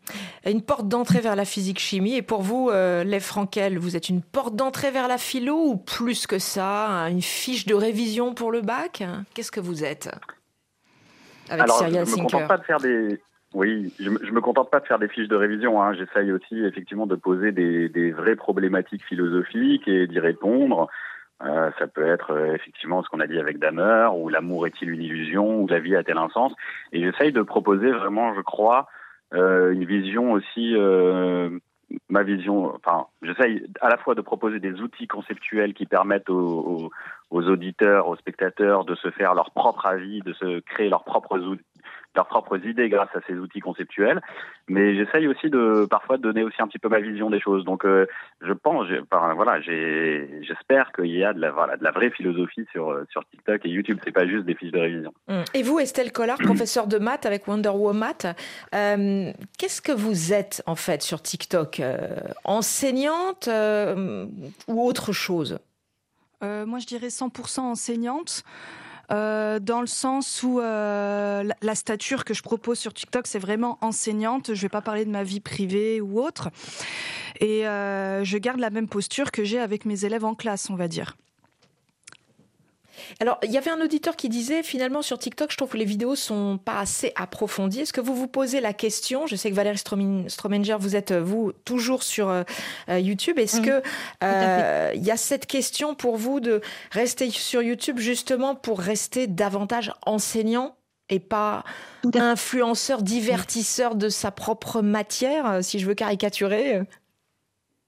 [0.46, 2.16] Une porte d'entrée vers la physique-chimie.
[2.16, 5.78] Et pour vous, euh, Lev Frankel, vous êtes une porte d'entrée vers la philo ou
[5.78, 9.04] plus que ça, une fiche de révision pour le bac?
[9.34, 10.10] Qu'est-ce que vous êtes?
[11.50, 12.32] Avec Alors, Serial je me Thinker.
[12.32, 13.20] contente pas de faire des.
[13.54, 15.82] Oui, je, je me contente pas de faire des fiches de révision.
[15.82, 15.94] Hein.
[15.94, 20.88] J'essaye aussi effectivement de poser des, des vraies problématiques philosophiques et d'y répondre.
[21.44, 24.90] Euh, ça peut être euh, effectivement ce qu'on a dit avec Damer, ou l'amour est-il
[24.90, 26.54] une illusion, ou la vie a-t-elle un sens?
[26.94, 28.88] Et j'essaye de proposer vraiment, je crois,
[29.34, 31.50] euh, une vision aussi, euh,
[32.10, 32.74] ma vision.
[32.76, 36.92] Enfin, j'essaye à la fois de proposer des outils conceptuels qui permettent aux, aux,
[37.32, 41.40] aux auditeurs, aux spectateurs de se faire leur propre avis, de se créer leurs propres
[41.40, 41.66] outils
[42.16, 44.22] leurs propres idées grâce à ces outils conceptuels,
[44.68, 47.64] mais j'essaye aussi de parfois de donner aussi un petit peu ma vision des choses.
[47.64, 48.06] Donc, euh,
[48.42, 48.88] je pense,
[49.36, 53.26] voilà, j'espère qu'il y a de la, voilà, de la vraie philosophie sur euh, sur
[53.30, 54.00] TikTok et YouTube.
[54.04, 55.14] C'est pas juste des fiches de révision.
[55.28, 55.44] Hmm.
[55.54, 58.12] Et vous, Estelle Collard, professeure de maths avec Wonder Woman,
[58.76, 64.26] euh, qu'est-ce que vous êtes en fait sur TikTok Euh, Enseignante euh,
[64.68, 65.60] ou autre chose?
[66.44, 68.44] Euh, moi, je dirais 100% enseignante.
[69.12, 73.78] Euh, dans le sens où euh, la, stature que je propose sur TikTok, c'est vraiment
[73.82, 74.54] enseignante.
[74.54, 76.50] Je vais pas parler de ma vie privée ou autre.
[77.40, 80.76] Et euh, je garde la même posture que j'ai avec mes élèves en classe, on
[80.76, 81.18] va dire.
[83.20, 85.86] Alors, il y avait un auditeur qui disait finalement sur TikTok, je trouve que les
[85.86, 87.82] vidéos sont pas assez approfondies.
[87.82, 91.52] Est-ce que vous vous posez la question Je sais que Valérie Stromenger, vous êtes vous
[91.66, 92.44] toujours sur euh,
[92.90, 93.40] euh, YouTube.
[93.40, 93.82] Est-ce que
[94.24, 96.62] euh, il y a cette question pour vous de
[96.92, 100.76] rester sur YouTube justement pour rester davantage enseignant
[101.10, 101.64] et pas
[102.16, 106.82] influenceur, divertisseur de sa propre matière, si je veux caricaturer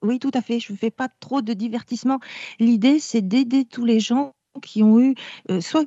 [0.03, 0.59] oui, tout à fait.
[0.59, 2.19] Je ne fais pas trop de divertissement.
[2.59, 5.15] L'idée, c'est d'aider tous les gens qui ont eu,
[5.49, 5.85] euh, soit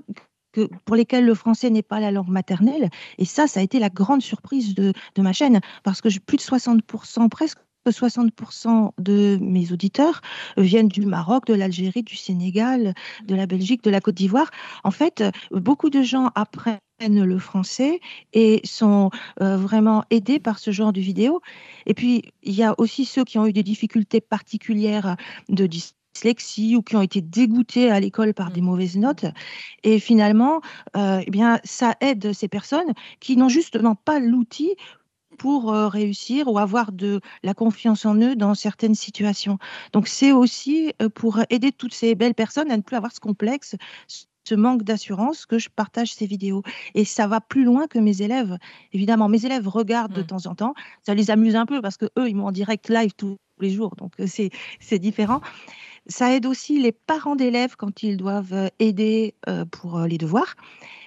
[0.52, 2.90] que, pour lesquels le français n'est pas la langue maternelle.
[3.18, 6.36] Et ça, ça a été la grande surprise de, de ma chaîne, parce que plus
[6.36, 7.58] de 60%, presque
[7.90, 10.20] 60% de mes auditeurs
[10.56, 14.50] viennent du Maroc, de l'Algérie, du Sénégal, de la Belgique, de la Côte d'Ivoire.
[14.84, 18.00] En fait, beaucoup de gens apprennent le français
[18.32, 21.40] et sont euh, vraiment aidés par ce genre de vidéos.
[21.84, 25.16] Et puis, il y a aussi ceux qui ont eu des difficultés particulières
[25.48, 25.66] de
[26.16, 28.64] dyslexie ou qui ont été dégoûtés à l'école par des mmh.
[28.64, 29.26] mauvaises notes.
[29.82, 30.60] Et finalement,
[30.96, 34.74] euh, eh bien, ça aide ces personnes qui n'ont justement pas l'outil
[35.38, 39.58] pour réussir ou avoir de la confiance en eux dans certaines situations.
[39.92, 43.76] Donc c'est aussi pour aider toutes ces belles personnes à ne plus avoir ce complexe,
[44.46, 46.62] ce manque d'assurance que je partage ces vidéos.
[46.94, 48.56] Et ça va plus loin que mes élèves.
[48.92, 50.26] Évidemment, mes élèves regardent de mmh.
[50.26, 50.74] temps en temps.
[51.02, 53.70] Ça les amuse un peu parce que eux, ils m'ont en direct live tous les
[53.70, 53.94] jours.
[53.96, 55.40] Donc c'est différent.
[56.08, 59.34] Ça aide aussi les parents d'élèves quand ils doivent aider
[59.70, 60.54] pour les devoirs.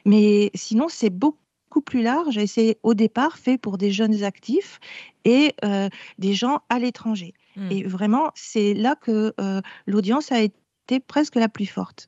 [0.06, 4.80] Mais sinon, c'est beaucoup plus large et c'est au départ fait pour des jeunes actifs
[5.26, 7.34] et euh, des gens à l'étranger.
[7.56, 7.72] Hmm.
[7.72, 12.08] Et vraiment, c'est là que euh, l'audience a été presque la plus forte.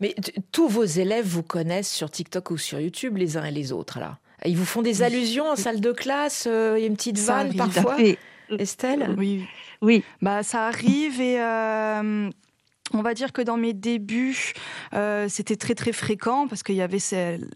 [0.00, 0.14] Mais
[0.52, 4.00] tous vos élèves vous connaissent sur TikTok ou sur YouTube les uns et les autres
[4.00, 4.18] là.
[4.44, 7.18] Ils vous font des allusions en salle de classe, euh, il y a une petite
[7.18, 7.96] vanne parfois?
[8.58, 9.14] Estelle?
[9.18, 9.44] Oui.
[9.82, 10.04] Oui.
[10.22, 11.38] Bah ça arrive et
[12.92, 14.54] on va dire que dans mes débuts,
[14.94, 16.98] euh, c'était très très fréquent parce qu'il y avait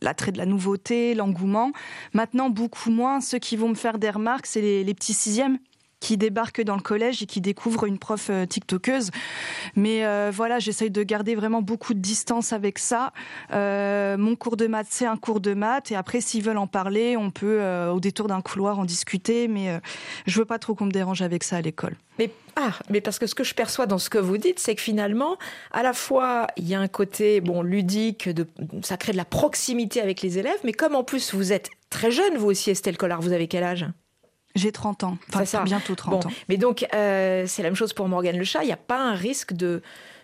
[0.01, 1.73] l'attrait de la nouveauté, l'engouement.
[2.13, 3.21] Maintenant, beaucoup moins.
[3.21, 5.59] Ceux qui vont me faire des remarques, c'est les, les petits sixièmes
[6.03, 9.11] qui débarquent dans le collège et qui découvrent une prof euh, TikTokeuse.
[9.77, 13.13] Mais euh, voilà, j'essaye de garder vraiment beaucoup de distance avec ça.
[13.53, 15.93] Euh, mon cours de maths, c'est un cours de maths.
[15.93, 19.47] Et après, s'ils veulent en parler, on peut, au détour d'un couloir, en discuter.
[19.47, 19.81] Mais
[20.27, 21.97] je veux pas trop qu'on me dérange avec ça à l'école.
[22.19, 24.75] Mais ah, mais parce que ce que je perçois dans ce que vous dites, c'est
[24.75, 25.37] que finalement,
[25.71, 28.47] à la fois, il y a un côté bon ludique, de,
[28.83, 32.11] ça crée de la proximité avec les élèves, mais comme en plus vous êtes très
[32.11, 33.87] jeune, vous aussi, Estelle Collard, vous avez quel âge?
[34.55, 35.63] J'ai 30 ans, enfin ça.
[35.63, 36.31] bientôt 30 ans.
[36.49, 38.63] Mais donc, euh, c'est la même chose pour Morgane Le Chat.
[38.63, 39.83] Il n'y a pas un risque de,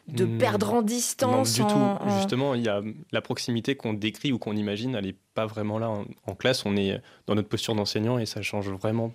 [0.08, 0.38] de hmm.
[0.38, 2.10] perdre en distance Non, du tout.
[2.18, 5.78] Justement, il y a la proximité qu'on décrit ou qu'on imagine, elle n'est pas vraiment
[5.78, 5.90] là
[6.26, 6.66] en, classe.
[6.66, 9.12] On est dans notre posture d'enseignant et ça change vraiment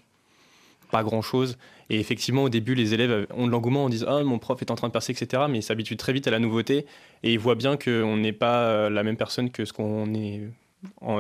[0.92, 1.58] pas grand-chose.
[1.90, 4.72] Et effectivement, au début, les élèves ont de l'engouement, on dit Ah, mon prof est
[4.72, 5.44] en train de percer, etc.
[5.50, 6.86] Mais ils s'habituent très vite à la nouveauté
[7.22, 10.42] et ils voient bien qu'on n'est pas euh, la même personne que ce qu'on est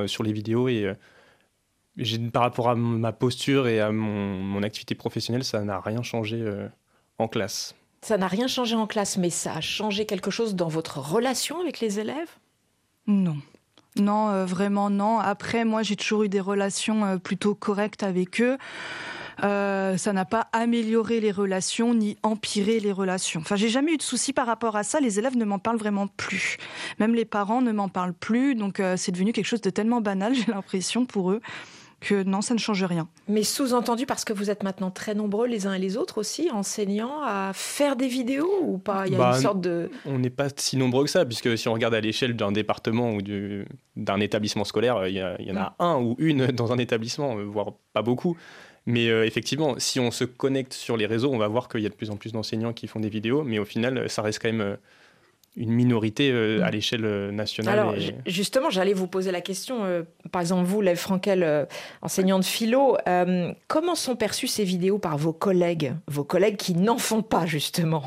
[0.08, 0.68] sur les vidéos.
[0.68, 0.94] Et euh,
[2.32, 6.68] par rapport à ma posture et à mon, activité professionnelle, ça n'a rien changé euh,
[7.20, 7.76] en classe.
[8.02, 11.60] Ça n'a rien changé en classe, mais ça a changé quelque chose dans votre relation
[11.60, 12.30] avec les élèves?
[13.08, 13.38] Non.
[13.96, 15.20] Non, euh, vraiment non.
[15.20, 18.58] Après, moi, j'ai toujours eu des relations euh, plutôt correctes avec eux.
[19.40, 23.42] ça n'a pas amélioré les relations ni empiré les relations.
[23.42, 25.00] Enfin, j'ai jamais eu de soucis par rapport à ça.
[25.00, 26.58] Les élèves ne m'en parlent vraiment plus.
[27.00, 28.56] Même les parents ne m'en parlent plus.
[28.56, 31.42] Donc, c'est devenu quelque chose de tellement banal, j'ai l'impression, pour eux
[32.04, 33.08] que non, ça ne change rien.
[33.28, 36.52] Mais sous-entendu, parce que vous êtes maintenant très nombreux les uns et les autres aussi,
[36.52, 39.08] enseignants, à faire des vidéos ou pas?
[39.08, 39.90] Il y a une bah, sorte de...
[40.06, 43.12] On n'est pas si nombreux que ça, puisque si on regarde à l'échelle d'un département
[43.12, 43.22] ou
[43.96, 48.02] d'un établissement scolaire, il y, en a un ou une dans un établissement, voire pas
[48.02, 48.38] beaucoup.
[48.86, 51.86] Mais euh, effectivement, si on se connecte sur les réseaux, on va voir qu'il y
[51.86, 54.42] a de plus en plus d'enseignants qui font des vidéos, mais au final, ça reste
[54.42, 54.76] quand même euh,
[55.56, 56.72] une minorité euh, à mm.
[56.72, 57.80] l'échelle euh, nationale.
[57.80, 59.84] Alors, justement, j'allais vous poser la question.
[59.84, 61.68] Euh, par exemple, vous, Lev Frankel,
[62.02, 62.98] enseignant de philo,
[63.68, 68.04] comment sont perçues ces vidéos par vos collègues, vos collègues qui n'en font pas, justement?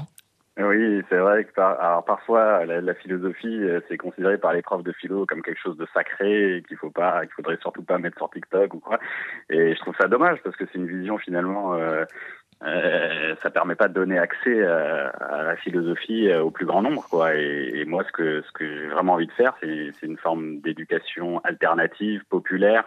[0.59, 5.26] Oui, c'est vrai que alors parfois la, philosophie c'est considéré par les profs de philo
[5.26, 8.72] comme quelque chose de sacré qu'il faut pas, qu'il faudrait surtout pas mettre sur TikTok
[8.72, 8.98] ou quoi.
[9.50, 11.78] Et je trouve ça dommage parce que c'est une vision finalement
[12.62, 16.80] euh, ça permet pas de donner accès euh, à la philosophie euh, au plus grand
[16.80, 17.34] nombre, quoi.
[17.34, 21.40] Et, moi, ce que ce que j'ai vraiment envie de faire, c'est une forme d'éducation
[21.44, 22.84] alternative, populaire,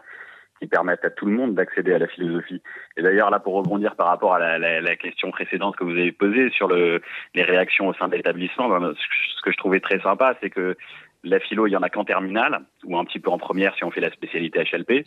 [0.60, 2.62] qui permette à tout le monde d'accéder à la philosophie.
[2.98, 5.92] Et d'ailleurs, là, pour rebondir par rapport à la, la, la, question précédente que vous
[5.92, 7.02] avez posée sur le,
[7.36, 10.76] les réactions au sein de l'établissement, ben, ce que je trouvais très sympa, c'est que
[11.24, 13.84] la philo, il y en a qu'en terminale, ou un petit peu en première si
[13.84, 15.06] on fait la spécialité HLP.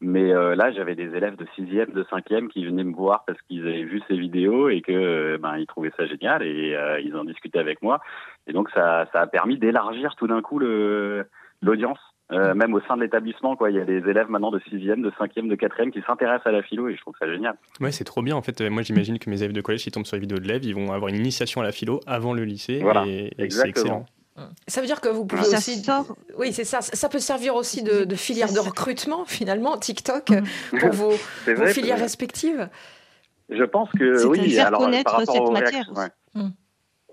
[0.00, 3.66] Mais là, j'avais des élèves de sixième, de cinquième qui venaient me voir parce qu'ils
[3.66, 7.58] avaient vu ces vidéos et que ben ils trouvaient ça génial et ils en discutaient
[7.58, 8.00] avec moi.
[8.46, 11.26] Et donc ça, ça a permis d'élargir tout d'un coup le
[11.62, 11.98] l'audience.
[12.32, 15.00] Euh, même au sein de l'établissement, quoi, il y a des élèves maintenant de 6e,
[15.00, 17.54] de 5e, de 4e qui s'intéressent à la philo et je trouve ça génial.
[17.80, 18.34] Ouais, c'est trop bien.
[18.34, 20.48] En fait, moi, j'imagine que mes élèves de collège, qui tombent sur les vidéos de
[20.48, 22.80] l'EV, ils vont avoir une initiation à la philo avant le lycée.
[22.82, 24.06] Voilà, et, c'est excellent.
[24.68, 25.82] Ça veut dire que vous pouvez Ça aussi.
[25.82, 26.80] sort- Oui, c'est ça.
[26.82, 30.26] Ça peut servir aussi de, de filière de recrutement, finalement, TikTok,
[30.78, 31.10] pour vos,
[31.68, 32.68] filières respectives.
[33.48, 34.50] Je pense que C'est oui.
[34.50, 36.00] faire alors, connaître par rapport cette aux matière réactions- aussi.
[36.34, 36.42] ouais.
[36.42, 36.50] Mm.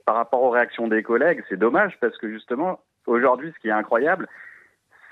[0.06, 3.72] Par rapport aux réactions des collègues, c'est dommage parce que justement, aujourd'hui, ce qui est
[3.72, 4.28] incroyable,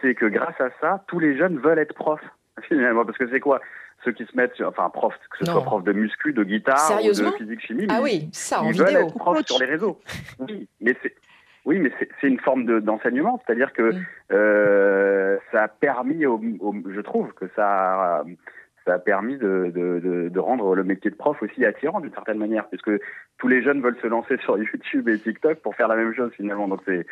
[0.01, 2.19] c'est que grâce à ça, tous les jeunes veulent être profs
[2.67, 3.05] finalement.
[3.05, 3.61] Parce que c'est quoi?
[4.03, 5.53] Ceux qui se mettent, sur- enfin, prof, que ce Non.
[5.53, 7.85] soit prof de muscu, de guitare ou de physique chimie.
[7.89, 9.07] Ah oui, ça, en ils veulent vidéo.
[9.07, 10.01] être profs sur les réseaux.
[10.39, 11.13] Oui, mais c'est
[11.65, 14.05] oui, mais c'est une forme de- d'enseignement, c'est-à-dire que Mm.
[14.33, 17.67] euh, ça a permis, au, au- je trouve que ça
[18.19, 18.23] a,
[18.85, 22.13] ça a permis de, de, de, de rendre le métier de prof aussi attirant d'une
[22.13, 22.89] certaine manière, puisque
[23.37, 26.31] tous les jeunes veulent se lancer sur YouTube et TikTok pour faire la même chose
[26.35, 26.67] finalement.
[26.67, 27.05] Donc c'est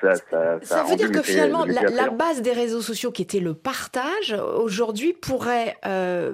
[0.00, 0.14] ça,
[0.60, 3.54] ça, veut dire que métier- finalement, le la, base des réseaux sociaux, qui était le
[3.54, 6.32] partage, aujourd'hui pourrait euh,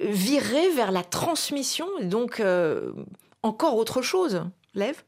[0.00, 2.90] virer vers la transmission, donc euh,
[3.42, 4.44] encore autre chose.
[4.74, 5.02] Lève?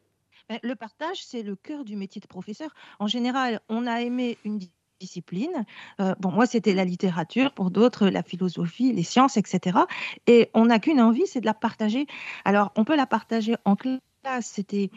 [0.63, 2.73] Le partage, c'est le cœur du métier de professeur.
[3.01, 5.65] En général, on a aimé une di- discipline.
[6.01, 9.79] Euh, bon, moi, c'était la littérature, pour d'autres, la philosophie, les sciences, etc.
[10.27, 12.07] Et on n'a qu'une envie, c'est de la partager.
[12.45, 14.01] Alors, on peut la partager en classe.
[14.41, 14.91] C'était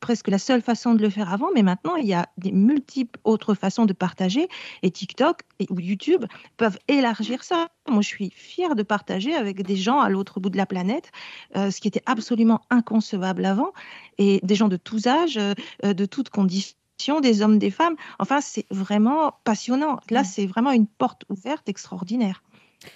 [0.00, 3.18] presque la seule façon de le faire avant, mais maintenant, il y a des multiples
[3.24, 4.48] autres façons de partager.
[4.82, 6.24] Et TikTok et, ou YouTube
[6.56, 7.68] peuvent élargir ça.
[7.88, 11.10] Moi, je suis fière de partager avec des gens à l'autre bout de la planète,
[11.56, 13.72] euh, ce qui était absolument inconcevable avant,
[14.18, 15.54] et des gens de tous âges, euh,
[15.84, 17.96] euh, de toutes conditions des hommes, des femmes.
[18.18, 19.98] Enfin, c'est vraiment passionnant.
[20.10, 22.42] Là, c'est vraiment une porte ouverte extraordinaire.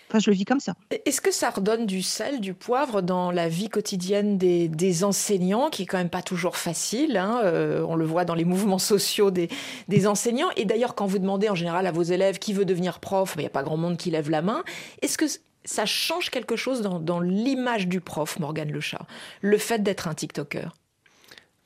[0.08, 0.74] Enfin, je le vis comme ça.
[1.04, 5.70] Est-ce que ça redonne du sel, du poivre dans la vie quotidienne des, des enseignants,
[5.70, 8.78] qui est quand même pas toujours facile hein, euh, On le voit dans les mouvements
[8.78, 9.48] sociaux des,
[9.88, 10.50] des enseignants.
[10.56, 13.40] Et d'ailleurs, quand vous demandez en général à vos élèves qui veut devenir prof, il
[13.40, 14.64] n'y a pas grand monde qui lève la main.
[15.02, 15.26] Est-ce que
[15.64, 19.06] ça change quelque chose dans, dans l'image du prof, Morgane Le Chat?
[19.40, 20.68] Le fait d'être un TikToker?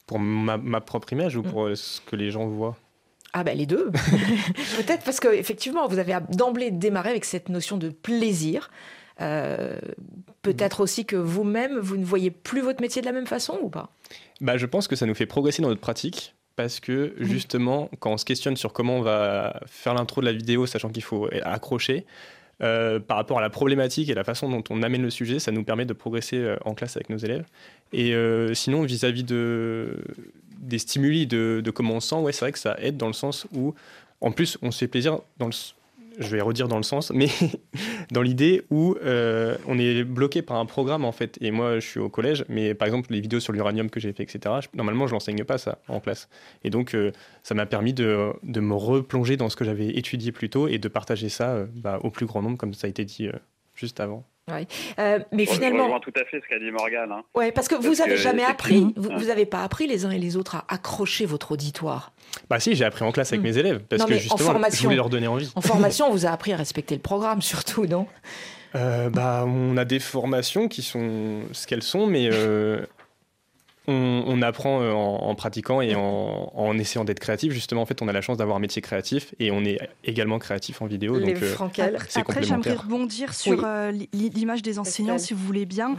[0.06, 1.38] Pour ma, ma propre image Mm.
[1.38, 2.76] ou pour euh, ce que les gens voient?
[3.32, 3.90] Ah ben les deux.
[4.76, 8.70] Peut-être parce que effectivement, vous avez d'emblée démarré avec cette notion de plaisir.
[9.20, 9.78] Euh,
[10.42, 13.68] Peut-être aussi que vous-même, vous ne voyez plus votre métier de la même façon ou
[13.68, 13.90] pas?
[14.40, 18.12] Bah, je pense que ça nous fait progresser dans notre pratique parce que justement, quand
[18.12, 21.28] on se questionne sur comment on va faire l'intro de la vidéo, sachant qu'il faut
[21.42, 22.06] accrocher,
[22.62, 25.50] euh, par rapport à la problématique et la façon dont on amène le sujet, ça
[25.50, 27.46] nous permet de progresser euh, en classe avec nos élèves.
[27.94, 30.04] Et euh, sinon, vis-à-vis de,
[30.60, 33.12] des stimuli, de, de comment on sent, ouais, c'est vrai que ça aide dans le
[33.12, 33.74] sens où,
[34.20, 35.50] en plus, on se fait plaisir dans
[36.20, 37.28] je vais redire dans le sens, mais
[38.10, 41.38] dans l'idée où euh, on est bloqué par un programme en fait.
[41.40, 44.12] Et moi, je suis au collège, mais par exemple, les vidéos sur l'uranium que j'ai
[44.12, 46.28] fait, etc., normalement, je l'enseigne pas ça en classe.
[46.62, 50.32] Et donc, euh, ça m'a permis de, de me replonger dans ce que j'avais étudié
[50.32, 52.90] plus tôt et de partager ça euh, bah, au plus grand nombre, comme ça a
[52.90, 53.28] été dit
[53.74, 54.24] juste avant.
[54.52, 54.66] Ouais.
[54.98, 57.12] Euh, mais Je- Je finalement, rejoins tout à fait ce qu'a dit Morgane.
[57.12, 57.22] Hein.
[57.34, 59.16] ouais, parce que vous Parce avez que, jamais appris, vous, ouais.
[59.16, 62.12] vous avez pas appris les uns et les autres à accrocher votre auditoire.
[62.48, 63.44] Bah si, j'ai appris en classe avec Mm.
[63.44, 64.84] mes élèves, parce Non, que mais en justement, je formation.
[64.84, 65.50] voulais leur donner envie.
[65.56, 68.06] En formation, on vous a appris à respecter le programme, surtout, non?
[68.76, 72.86] Euh, bah, on a des formations qui sont ce qu'elles sont, mais euh,
[73.90, 77.52] on, on apprend euh, en, en pratiquant et en, en essayant d'être créatif.
[77.52, 80.38] Justement, en fait, on a la chance d'avoir un métier créatif et on est également
[80.38, 81.18] créatif en vidéo.
[81.18, 81.98] Les donc, euh, Frankel.
[82.14, 83.64] Après, j'aimerais rebondir sur Oui.
[83.64, 85.96] euh, li- l'image des enseignants, si vous voulez bien.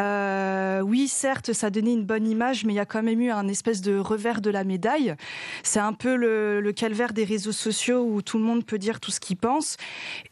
[0.00, 3.30] Euh, oui, certes, ça donnait une bonne image, mais il y a quand même eu
[3.30, 5.14] un espèce de revers de la médaille.
[5.62, 9.00] C'est un peu le, le calvaire des réseaux sociaux où tout le monde peut dire
[9.00, 9.76] tout ce qu'il pense.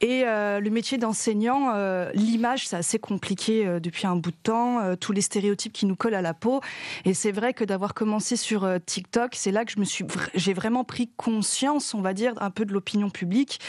[0.00, 4.36] Et euh, le métier d'enseignant, euh, l'image, c'est assez compliqué euh, depuis un bout de
[4.42, 4.80] temps.
[4.80, 6.60] euh, tous les stéréotypes qui nous collent à la peau.
[7.04, 10.04] Et c'est vrai que d'avoir commencé sur euh, TikTok, c'est là que je me suis,
[10.34, 13.60] j'ai vraiment pris conscience, on va dire, un peu de l'opinion publique.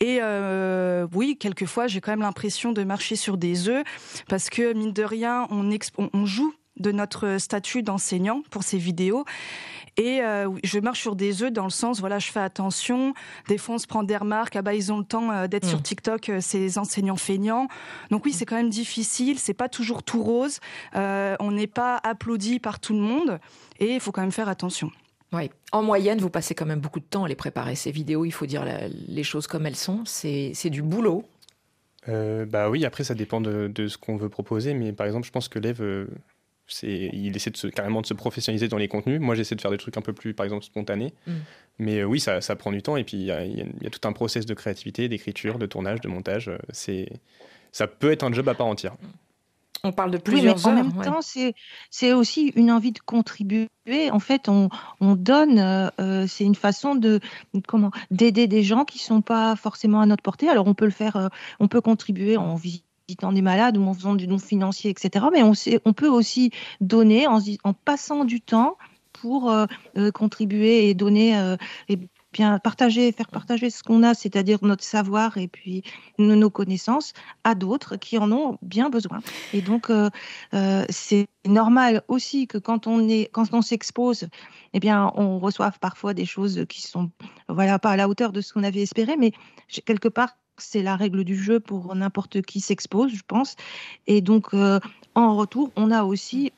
[0.00, 3.84] Et euh, oui, quelquefois, j'ai quand même l'impression de marcher sur des œufs
[4.28, 9.24] parce que mine de rien, on joue de notre statut d'enseignant pour ces vidéos.
[9.96, 13.12] Et euh, je marche sur des œufs dans le sens, voilà, je fais attention.
[13.48, 14.56] Des fois, on se prend des remarques.
[14.56, 15.68] Ah bah, ils ont le temps euh, d'être Mm.
[15.68, 17.68] sur TikTok, euh, ces enseignants feignants.
[18.10, 19.38] Donc oui, c'est quand même difficile.
[19.38, 20.60] C'est pas toujours tout rose.
[20.96, 23.38] Euh, on n'est pas applaudi par tout le monde.
[23.78, 24.90] Et il faut quand même faire attention.
[25.32, 25.50] Oui.
[25.72, 28.24] En moyenne, vous passez quand même beaucoup de temps à les préparer, ces vidéos.
[28.24, 30.02] Il faut dire la- les choses comme elles sont.
[30.04, 31.24] C'est c'est du boulot.
[32.08, 35.26] Euh, bah oui, après, ça dépend de, de ce qu'on veut proposer, mais par exemple,
[35.26, 36.06] je pense que l'EV, euh,
[36.82, 39.20] il essaie de se, carrément de se professionnaliser dans les contenus.
[39.20, 41.12] Moi, j'essaie de faire des trucs un peu plus, par exemple, spontanés.
[41.26, 41.32] Mm.
[41.78, 42.96] Mais oui, ça, ça, prend du temps.
[42.96, 46.50] Et puis, il y, a tout un process de créativité, d'écriture, de tournage, de montage.
[46.72, 47.08] C'est,
[47.72, 48.96] ça peut être un job à part entière.
[49.82, 51.20] On parle de plusieurs oui, mais En même temps,
[51.90, 53.68] c'est aussi une envie de contribuer.
[54.12, 54.68] En fait, on,
[55.00, 57.20] on donne, euh, euh, c'est une façon de
[57.66, 60.48] comment d'aider des gens qui sont pas forcément à notre portée.
[60.48, 61.28] Alors, on peut le faire, euh,
[61.60, 62.56] on peut contribuer en
[63.10, 65.26] visitant des malades ou en faisant du don financier, etc.
[65.32, 67.40] Mais on, peut aussi donner en,
[67.72, 68.76] passant du temps
[69.12, 69.52] pour
[70.14, 71.56] contribuer et donner
[71.88, 71.98] et
[72.32, 75.82] bien partager, faire partager ce qu'on a, c'est-à-dire notre savoir et puis
[76.18, 77.12] nos connaissances
[77.44, 79.20] à d'autres qui en ont bien besoin.
[79.52, 80.10] Et donc euh,
[80.54, 84.28] euh, c'est normal aussi que quand on quand on s'expose,
[84.72, 87.10] eh bien on reçoive parfois des choses qui sont
[87.48, 89.32] voilà pas à la hauteur de ce qu'on avait espéré, mais
[89.84, 93.56] quelque part c'est la règle du jeu pour n'importe qui s'expose, je pense.
[94.06, 94.80] Et donc, euh,
[95.14, 96.52] en retour, on a aussi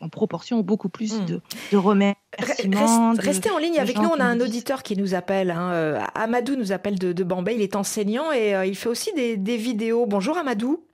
[0.00, 1.26] en, proportion beaucoup plus hmm.
[1.26, 1.40] de,
[1.72, 3.14] de remerciements.
[3.18, 5.50] restez en ligne avec nous, on a un auditeur qui nous appelle.
[5.50, 8.88] Hein, euh, Amadou nous appelle de, de, Bombay, il est enseignant et euh, il fait
[8.88, 10.06] aussi des, des, vidéos.
[10.06, 10.84] Bonjour Amadou.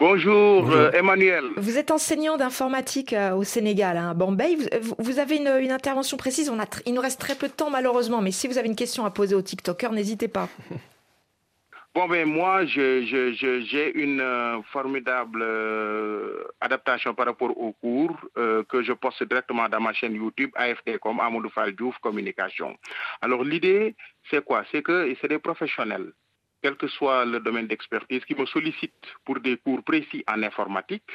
[0.00, 1.44] Bonjour, euh, Emmanuel.
[1.56, 4.56] Vous êtes enseignant d'informatique au Sénégal, hein, à Bombay.
[4.80, 6.50] Vous, vous avez une, une, intervention précise.
[6.50, 8.76] On a il nous reste très peu de temps malheureusement, mais si vous avez une
[8.76, 10.48] question à poser au TikToker, n'hésitez pas.
[11.98, 18.84] Bon, ben moi, j'ai une euh, formidable euh, adaptation par rapport au cours euh, que
[18.84, 22.78] je poste directement dans ma chaîne YouTube AFT comme Amadou Fall Communication.
[23.20, 23.96] Alors l'idée,
[24.30, 24.64] c'est quoi?
[24.70, 26.12] C'est que c'est des professionnels,
[26.62, 31.10] quel que soit le domaine d'expertise, qui me sollicitent pour des cours précis en informatique.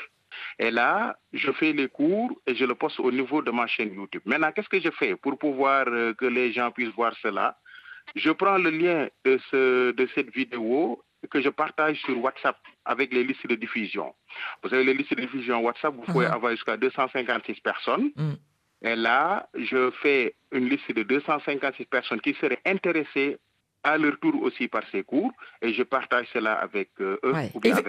[0.59, 3.93] Et là, je fais les cours et je le poste au niveau de ma chaîne
[3.93, 4.23] YouTube.
[4.25, 7.57] Maintenant, qu'est-ce que je fais pour pouvoir que les gens puissent voir cela?
[8.15, 13.13] Je prends le lien de, ce, de cette vidéo que je partage sur WhatsApp avec
[13.13, 14.13] les listes de diffusion.
[14.61, 16.33] Vous avez les listes de diffusion WhatsApp, vous pouvez uh-huh.
[16.33, 18.11] avoir jusqu'à 256 personnes.
[18.15, 18.33] Mm.
[18.85, 23.37] Et là, je fais une liste de 256 personnes qui seraient intéressées
[23.83, 25.31] à leur tour aussi par ces cours
[25.61, 27.33] et je partage cela avec euh, eux.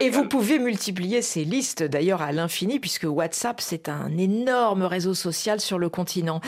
[0.00, 5.14] et, vous pouvez multiplier ces listes d'ailleurs à l'infini puisque WhatsApp c'est un énorme réseau
[5.14, 6.40] social sur le continent.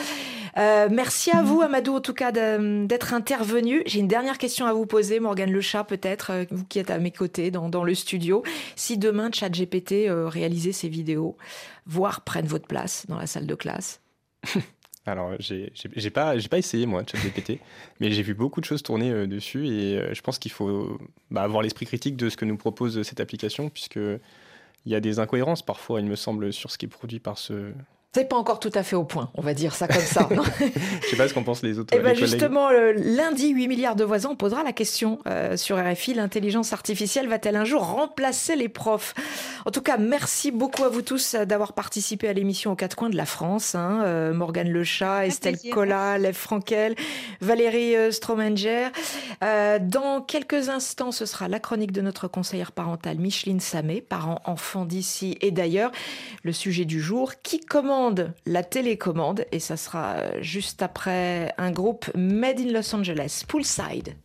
[0.57, 3.83] Euh, merci à vous Amadou en tout cas d'être intervenu.
[3.85, 6.89] J'ai une dernière question à vous poser, Morgane Le Chat peut-être, euh, vous qui êtes
[6.89, 8.43] à mes côtés dans, dans le studio.
[8.75, 11.37] Si demain ChatGPT réalisait ces vidéos,
[11.85, 14.01] voire prenne votre place dans la salle de classe
[15.07, 17.59] Alors, j'ai pas, pas essayé, moi, ChatGPT,
[17.99, 20.99] mais j'ai vu beaucoup de choses tourner euh, dessus et euh, je pense qu'il faut
[21.31, 24.99] bah, avoir l'esprit critique de ce que nous propose cette application, puisque il y a
[24.99, 27.71] des incohérences parfois, il me semble, sur ce qui est produit par ce,
[28.17, 30.27] c'est pas encore tout à fait au point, on va dire ça comme ça.
[31.03, 31.93] Je sais pas ce qu'en pensent les autres.
[31.93, 35.77] Et eh ben justement, lundi, 8 milliards de voisins, on posera la question euh, sur
[35.77, 36.15] RFI.
[36.15, 39.13] L'intelligence artificielle va-t-elle un jour remplacer les profs?
[39.67, 43.11] En tout cas, merci beaucoup à vous tous d'avoir participé à l'émission aux quatre coins
[43.11, 43.75] de la France.
[43.75, 44.01] Hein.
[44.03, 46.95] Euh, Morgane Lechat, Estelle Collat, Lev Frankel,
[47.41, 48.87] Valérie euh, Stromanger.
[49.41, 55.37] dans quelques instants, ce sera la chronique de notre conseillère parentale Micheline Samé, parent-enfant d'ici
[55.41, 55.91] et d'ailleurs.
[56.41, 57.59] Le sujet du jour, qui
[58.45, 64.15] la télécommande et ça sera juste après un groupe Made in Los Angeles, Poolside.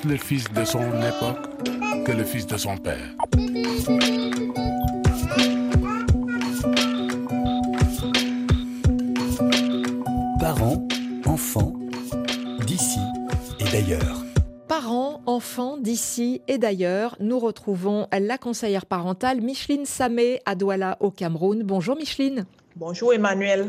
[0.00, 3.14] Plus le fils de son époque que le fils de son père?
[10.40, 10.86] Parents,
[11.26, 11.72] enfants,
[12.66, 12.98] d'ici
[13.60, 14.24] et d'ailleurs.
[14.68, 21.10] Parents, enfants d'ici et d'ailleurs, nous retrouvons la conseillère parentale Micheline Samé à Douala au
[21.10, 21.62] Cameroun.
[21.62, 22.46] Bonjour Micheline.
[22.76, 23.66] Bonjour Emmanuel.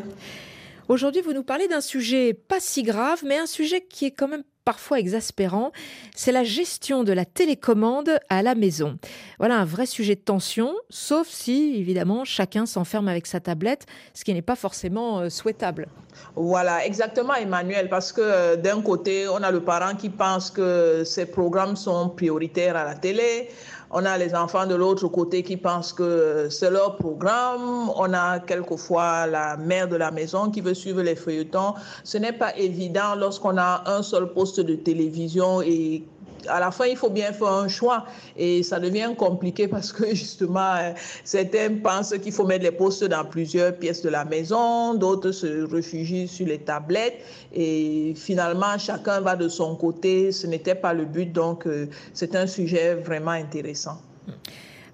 [0.90, 4.28] Aujourd'hui, vous nous parlez d'un sujet pas si grave, mais un sujet qui est quand
[4.28, 5.72] même parfois exaspérant,
[6.16, 9.00] c'est la gestion de la télécommande à la maison.
[9.40, 14.24] Voilà un vrai sujet de tension, sauf si, évidemment, chacun s'enferme avec sa tablette, ce
[14.24, 15.88] qui n'est pas forcément euh, souhaitable.
[16.36, 21.04] Voilà, exactement Emmanuel, parce que euh, d'un côté, on a le parent qui pense que
[21.04, 23.50] ces programmes sont prioritaires à la télé.
[23.92, 27.90] On a les enfants de l'autre côté qui pensent que c'est leur programme.
[27.96, 31.74] On a quelquefois la mère de la maison qui veut suivre les feuilletons.
[32.04, 36.04] Ce n'est pas évident lorsqu'on a un seul poste de télévision et
[36.48, 38.06] à la fin, il faut bien faire un choix.
[38.38, 40.92] Et ça devient compliqué parce que justement, euh,
[41.24, 45.72] certains pensent qu'il faut mettre les postes dans plusieurs pièces de la maison, d'autres se
[45.72, 47.22] réfugient sur les tablettes.
[47.54, 50.32] Et finalement, chacun va de son côté.
[50.32, 51.32] Ce n'était pas le but.
[51.32, 53.98] Donc, euh, c'est un sujet vraiment intéressant.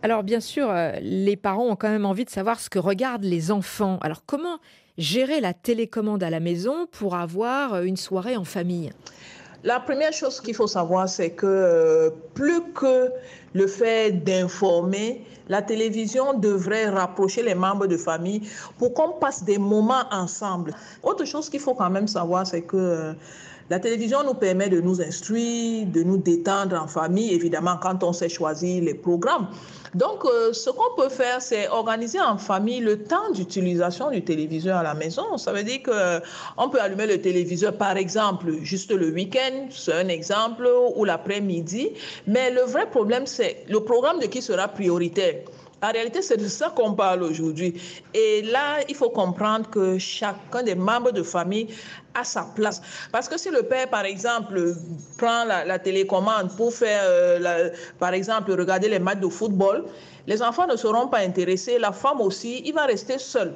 [0.01, 3.23] Alors, bien sûr, euh, les parents ont quand même envie de savoir ce que regardent
[3.23, 3.97] les enfants.
[4.01, 4.59] Alors, comment
[4.97, 8.91] gérer la télécommande à la maison pour avoir une soirée en famille?
[9.65, 13.11] La première chose qu'il faut savoir, c'est que euh, plus que
[13.53, 18.41] le fait d'informer, la télévision devrait rapprocher les membres de famille
[18.77, 20.73] pour qu'on passe des moments ensemble.
[21.01, 23.13] Autre chose qu'il faut quand même savoir, c'est que euh,
[23.69, 28.13] la télévision nous permet de nous instruire, de nous détendre en famille, évidemment, quand on
[28.13, 29.47] sait choisir les programmes.
[29.95, 34.77] Donc, euh, ce qu'on peut faire, c'est organiser en famille le temps d'utilisation du téléviseur
[34.77, 35.37] à la maison.
[35.37, 40.09] Ça veut dire qu'on peut allumer le téléviseur, par exemple, juste le week-end, c'est un
[40.09, 41.91] exemple, ou l'après-midi.
[42.27, 45.35] Mais le vrai problème, c'est le programme de qui sera prioritaire.
[45.81, 47.79] En réalité, c'est de ça qu'on parle aujourd'hui.
[48.13, 51.67] Et là, il faut comprendre que chacun des membres de famille
[52.15, 52.81] a sa place.
[53.11, 54.73] Parce que si le père, par exemple,
[55.17, 59.85] prend la, télécommande pour faire, euh, par exemple, regarder les matchs de football,
[60.25, 61.77] les enfants ne seront pas intéressés.
[61.77, 63.53] La femme aussi, il va rester seul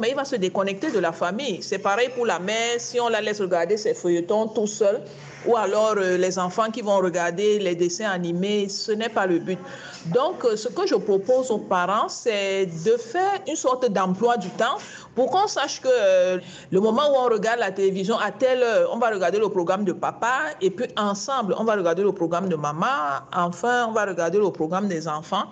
[0.00, 1.62] mais il va se déconnecter de la famille.
[1.62, 5.02] C'est pareil pour la mère, si on la laisse regarder ses feuilletons tout seul,
[5.46, 9.38] ou alors euh, les enfants qui vont regarder les dessins animés, ce n'est pas le
[9.38, 9.58] but.
[10.06, 14.50] Donc, euh, ce que je propose aux parents, c'est de faire une sorte d'emploi du
[14.50, 14.78] temps
[15.14, 16.38] pour qu'on sache que euh,
[16.70, 19.84] le moment où on regarde la télévision, à telle heure, on va regarder le programme
[19.84, 22.86] de papa, et puis ensemble, on va regarder le programme de maman,
[23.34, 25.44] enfin, on va regarder le programme des enfants.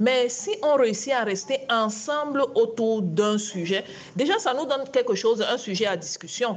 [0.00, 3.84] Mais si on réussit à rester ensemble autour d'un sujet,
[4.16, 6.56] déjà, ça nous donne quelque chose, un sujet à discussion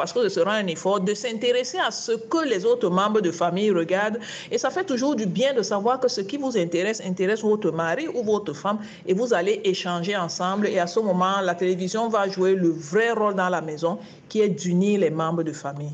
[0.00, 3.30] parce que ce sera un effort de s'intéresser à ce que les autres membres de
[3.30, 4.18] famille regardent.
[4.50, 7.70] Et ça fait toujours du bien de savoir que ce qui vous intéresse intéresse votre
[7.70, 10.68] mari ou votre femme et vous allez échanger ensemble.
[10.68, 13.98] Et à ce moment, la télévision va jouer le vrai rôle dans la maison
[14.30, 15.92] qui est d'unir les membres de famille.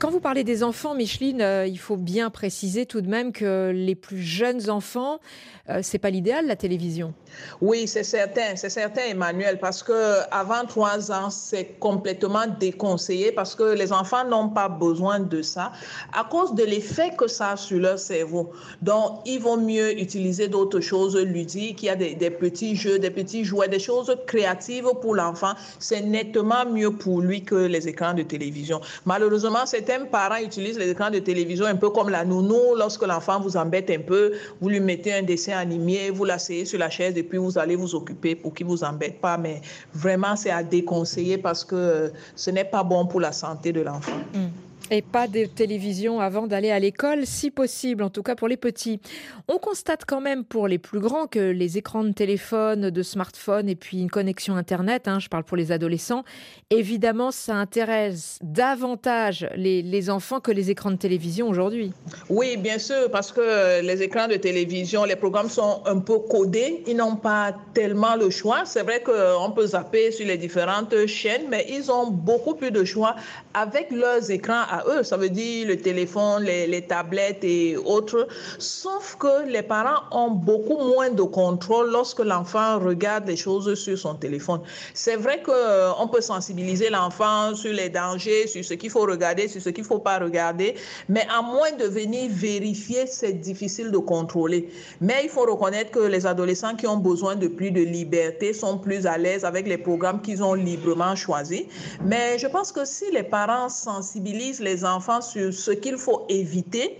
[0.00, 3.70] Quand vous parlez des enfants, Micheline, euh, il faut bien préciser tout de même que
[3.70, 5.20] les plus jeunes enfants,
[5.68, 7.12] euh, c'est pas l'idéal la télévision.
[7.60, 13.54] Oui, c'est certain, c'est certain, Emmanuel, parce que avant trois ans, c'est complètement déconseillé parce
[13.54, 15.72] que les enfants n'ont pas besoin de ça
[16.12, 18.50] à cause de l'effet que ça a sur leur cerveau.
[18.82, 21.82] Donc, ils vont mieux utiliser d'autres choses ludiques.
[21.82, 25.52] Il y a des, des petits jeux, des petits jouets, des choses créatives pour l'enfant.
[25.78, 28.80] C'est nettement mieux pour lui que les écrans de télévision.
[29.04, 32.74] Malheureusement, certains parents utilisent les écrans de télévision un peu comme la nounou.
[32.76, 36.78] Lorsque l'enfant vous embête un peu, vous lui mettez un dessin animé, vous l'asseyez sur
[36.78, 39.36] la chaise et puis vous allez vous occuper pour qu'il ne vous embête pas.
[39.36, 39.60] Mais
[39.94, 44.20] vraiment, c'est à déconseiller parce que ce n'est pas bon pour la santé de l'enfant.
[44.34, 44.46] Mm.
[44.92, 48.56] Et pas de télévision avant d'aller à l'école, si possible, en tout cas pour les
[48.56, 49.00] petits.
[49.46, 53.68] On constate quand même pour les plus grands que les écrans de téléphone, de smartphone
[53.68, 56.24] et puis une connexion Internet, hein, je parle pour les adolescents,
[56.70, 61.92] évidemment ça intéresse davantage les, les enfants que les écrans de télévision aujourd'hui.
[62.28, 66.82] Oui, bien sûr, parce que les écrans de télévision, les programmes sont un peu codés,
[66.86, 68.64] ils n'ont pas tellement le choix.
[68.64, 72.84] C'est vrai qu'on peut zapper sur les différentes chaînes, mais ils ont beaucoup plus de
[72.84, 73.14] choix
[73.54, 78.26] avec leurs écrans à eux, ça veut dire le téléphone, les, tablettes et autres.
[78.58, 83.98] Sauf que les parents ont beaucoup moins de contrôle lorsque l'enfant regarde les choses sur
[83.98, 84.60] son téléphone.
[84.94, 89.48] C'est vrai qu'on euh, peut sensibiliser l'enfant sur les dangers, sur ce qu'il faut regarder,
[89.48, 90.74] sur ce qu'il ne faut pas regarder,
[91.08, 94.68] mais à moins de venir vérifier, c'est difficile de contrôler.
[95.00, 98.78] Mais il faut reconnaître que les adolescents qui ont besoin de plus de liberté sont
[98.78, 101.62] plus à l'aise avec les programmes qu'ils ont librement choisis.
[102.04, 106.24] Mais je pense que si les parents sensibilisent les les enfants sur ce qu'il faut
[106.28, 106.98] éviter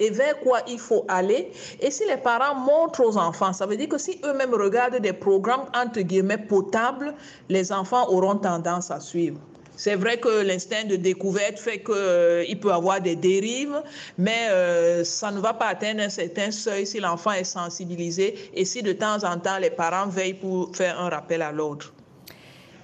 [0.00, 1.50] et vers quoi il faut aller.
[1.80, 5.12] Et si les parents montrent aux enfants, ça veut dire que si eux-mêmes regardent des
[5.12, 7.14] programmes entre guillemets potables,
[7.48, 9.38] les enfants auront tendance à suivre.
[9.76, 13.80] C'est vrai que l'instinct de découverte fait qu'il euh, peut avoir des dérives,
[14.18, 18.64] mais euh, ça ne va pas atteindre un certain seuil si l'enfant est sensibilisé et
[18.64, 21.92] si de temps en temps les parents veillent pour faire un rappel à l'ordre.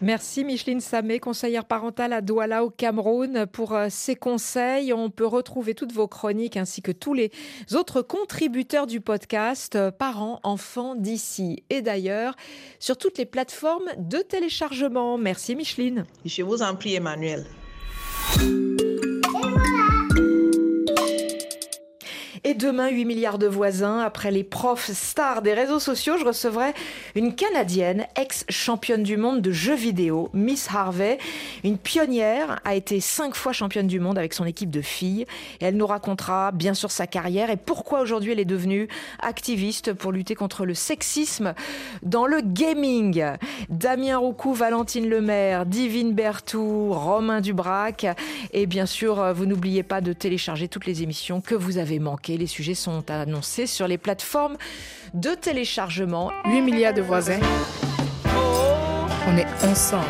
[0.05, 4.93] Merci Micheline Samé, conseillère parentale à Douala au Cameroun, pour euh, ces conseils.
[4.93, 7.31] On peut retrouver toutes vos chroniques ainsi que tous les
[7.73, 12.37] autres contributeurs du podcast, euh, parents, enfants d'ici et d'ailleurs,
[12.81, 15.17] sur toutes les plateformes de téléchargement.
[15.17, 16.05] Merci Micheline.
[16.27, 17.47] Je vous en prie Emmanuel.
[22.59, 24.01] Demain, 8 milliards de voisins.
[24.01, 26.73] Après les profs stars des réseaux sociaux, je recevrai
[27.17, 31.19] une Canadienne, ex-championne du monde de jeux vidéo, Miss Harvey.
[31.65, 35.27] Une pionnière, a été cinq fois championne du monde avec son équipe de filles.
[35.61, 38.89] Et elle nous racontera bien sûr sa carrière et pourquoi aujourd'hui elle est devenue
[39.21, 41.55] activiste pour lutter contre le sexisme
[42.03, 43.25] dans le gaming.
[43.69, 48.07] Damien Roucou, Valentine Lemaire, Divine Bertou, Romain Dubrac.
[48.53, 52.39] Et bien sûr, vous n'oubliez pas de télécharger toutes les émissions que vous avez manquées
[52.45, 54.59] les sujets sont annoncés sur les plateformes
[55.15, 56.31] de téléchargement.
[56.45, 57.41] 8 milliards de voisins.
[59.27, 60.05] On est ensemble.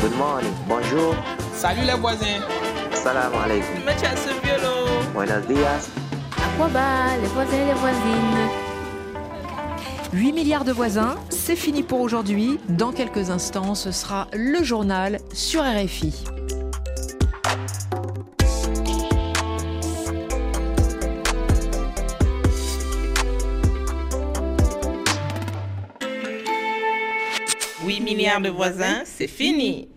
[0.00, 0.50] Good morning.
[0.66, 1.14] Bonjour.
[1.52, 2.40] Salut les voisins.
[2.94, 3.82] Salam alaikum.
[5.12, 5.90] Buenos días.
[7.20, 8.48] Les voisins les voisines?
[10.14, 12.58] 8 milliards de voisins, c'est fini pour aujourd'hui.
[12.70, 16.14] Dans quelques instants, ce sera le journal sur RFI.
[27.96, 29.88] Milliards de voisins, c'est fini.